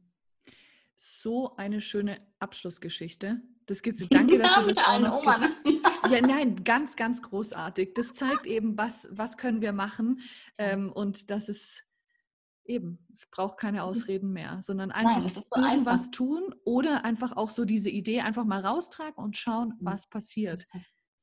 [0.96, 3.42] So eine schöne Abschlussgeschichte.
[3.66, 4.06] Das gibt's.
[4.10, 5.22] Danke, dass du das auch noch.
[5.22, 5.50] Oma, ne?
[6.10, 7.94] Ja, nein, ganz, ganz großartig.
[7.94, 10.20] Das zeigt eben, was, was können wir machen
[10.58, 11.84] ähm, und das ist
[12.66, 13.84] eben, es braucht keine mhm.
[13.84, 16.12] Ausreden mehr, sondern einfach nein, so irgendwas einfach.
[16.12, 19.86] tun oder einfach auch so diese Idee einfach mal raustragen und schauen, mhm.
[19.86, 20.66] was passiert.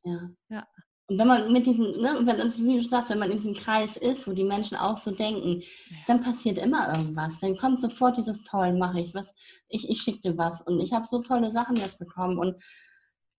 [0.05, 0.30] Ja.
[0.49, 0.66] ja.
[1.11, 3.97] Und wenn man mit diesen, ne, wenn, wie du sagst, wenn man in diesem Kreis
[3.97, 5.97] ist, wo die Menschen auch so denken, ja.
[6.07, 7.39] dann passiert immer irgendwas.
[7.39, 9.32] Dann kommt sofort dieses Toll, mache ich was,
[9.68, 10.61] ich, ich schicke dir was.
[10.61, 12.39] Und ich habe so tolle Sachen jetzt bekommen.
[12.39, 12.62] Und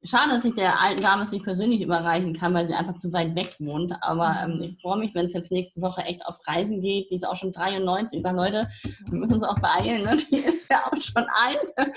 [0.02, 3.12] Schade, dass ich der alten Dame es nicht persönlich überreichen kann, weil sie einfach zu
[3.12, 3.94] weit weg wohnt.
[4.02, 4.62] Aber ähm, mhm.
[4.62, 7.12] ich freue mich, wenn es jetzt nächste Woche echt auf Reisen geht.
[7.12, 8.18] Die ist auch schon 93.
[8.18, 8.70] Ich sage, Leute,
[9.10, 10.04] wir müssen uns auch beeilen.
[10.04, 10.16] Ne?
[10.32, 11.92] Die ist ja auch schon alt.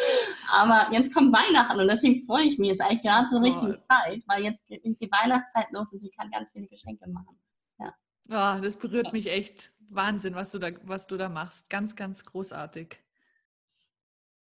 [0.50, 2.70] Aber jetzt kommt Weihnachten und deswegen freue ich mich.
[2.70, 6.28] Jetzt eigentlich gerade zur richtigen Zeit, weil jetzt geht die Weihnachtszeit los und sie kann
[6.32, 7.38] ganz viele Geschenke machen.
[7.78, 7.94] Ja.
[8.30, 9.70] Oh, das berührt mich echt.
[9.90, 11.70] Wahnsinn, was du da, was du da machst.
[11.70, 12.98] Ganz, ganz großartig.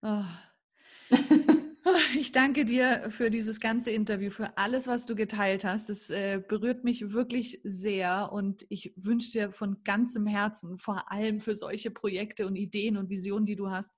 [0.03, 0.25] Oh.
[2.19, 5.89] Ich danke dir für dieses ganze Interview, für alles, was du geteilt hast.
[5.89, 11.41] Das äh, berührt mich wirklich sehr und ich wünsche dir von ganzem Herzen, vor allem
[11.41, 13.95] für solche Projekte und Ideen und Visionen, die du hast,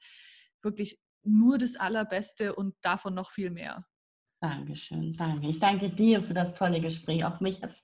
[0.62, 3.84] wirklich nur das Allerbeste und davon noch viel mehr.
[4.40, 5.48] Dankeschön, danke.
[5.48, 7.24] Ich danke dir für das tolle Gespräch.
[7.24, 7.82] Auch mich hat es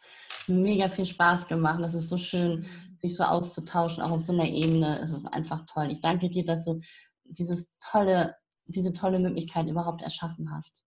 [0.48, 1.82] mega viel Spaß gemacht.
[1.84, 2.66] Es ist so schön,
[2.98, 5.00] sich so auszutauschen, auch auf so einer Ebene.
[5.02, 5.90] Es ist einfach toll.
[5.90, 6.80] Ich danke dir, dass du
[7.24, 8.36] dieses tolle
[8.66, 10.84] diese tolle Möglichkeit überhaupt erschaffen hast.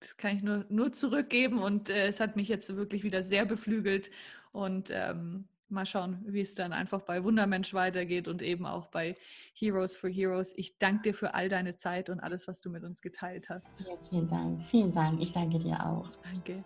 [0.00, 3.44] Das kann ich nur, nur zurückgeben und äh, es hat mich jetzt wirklich wieder sehr
[3.44, 4.10] beflügelt
[4.52, 9.16] und ähm, mal schauen, wie es dann einfach bei Wundermensch weitergeht und eben auch bei
[9.54, 10.54] Heroes for Heroes.
[10.56, 13.80] Ich danke dir für all deine Zeit und alles, was du mit uns geteilt hast.
[13.80, 15.20] Ja, vielen Dank, vielen Dank.
[15.20, 16.10] Ich danke dir auch.
[16.22, 16.64] Danke.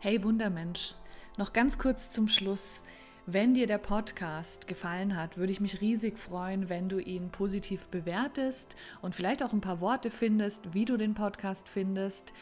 [0.00, 0.94] Hey Wundermensch,
[1.38, 2.82] noch ganz kurz zum Schluss.
[3.30, 7.88] Wenn dir der Podcast gefallen hat, würde ich mich riesig freuen, wenn du ihn positiv
[7.88, 12.32] bewertest und vielleicht auch ein paar Worte findest, wie du den Podcast findest.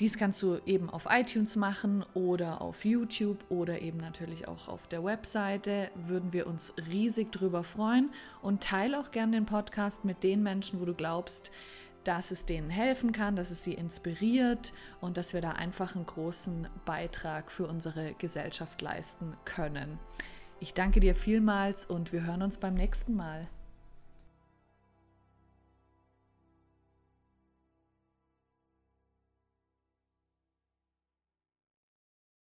[0.00, 4.88] Dies kannst du eben auf iTunes machen oder auf YouTube oder eben natürlich auch auf
[4.88, 5.92] der Webseite.
[5.94, 8.10] Würden wir uns riesig drüber freuen
[8.42, 11.52] und teile auch gerne den Podcast mit den Menschen, wo du glaubst,
[12.04, 16.06] dass es denen helfen kann, dass es sie inspiriert und dass wir da einfach einen
[16.06, 19.98] großen Beitrag für unsere Gesellschaft leisten können.
[20.60, 23.48] Ich danke dir vielmals und wir hören uns beim nächsten Mal.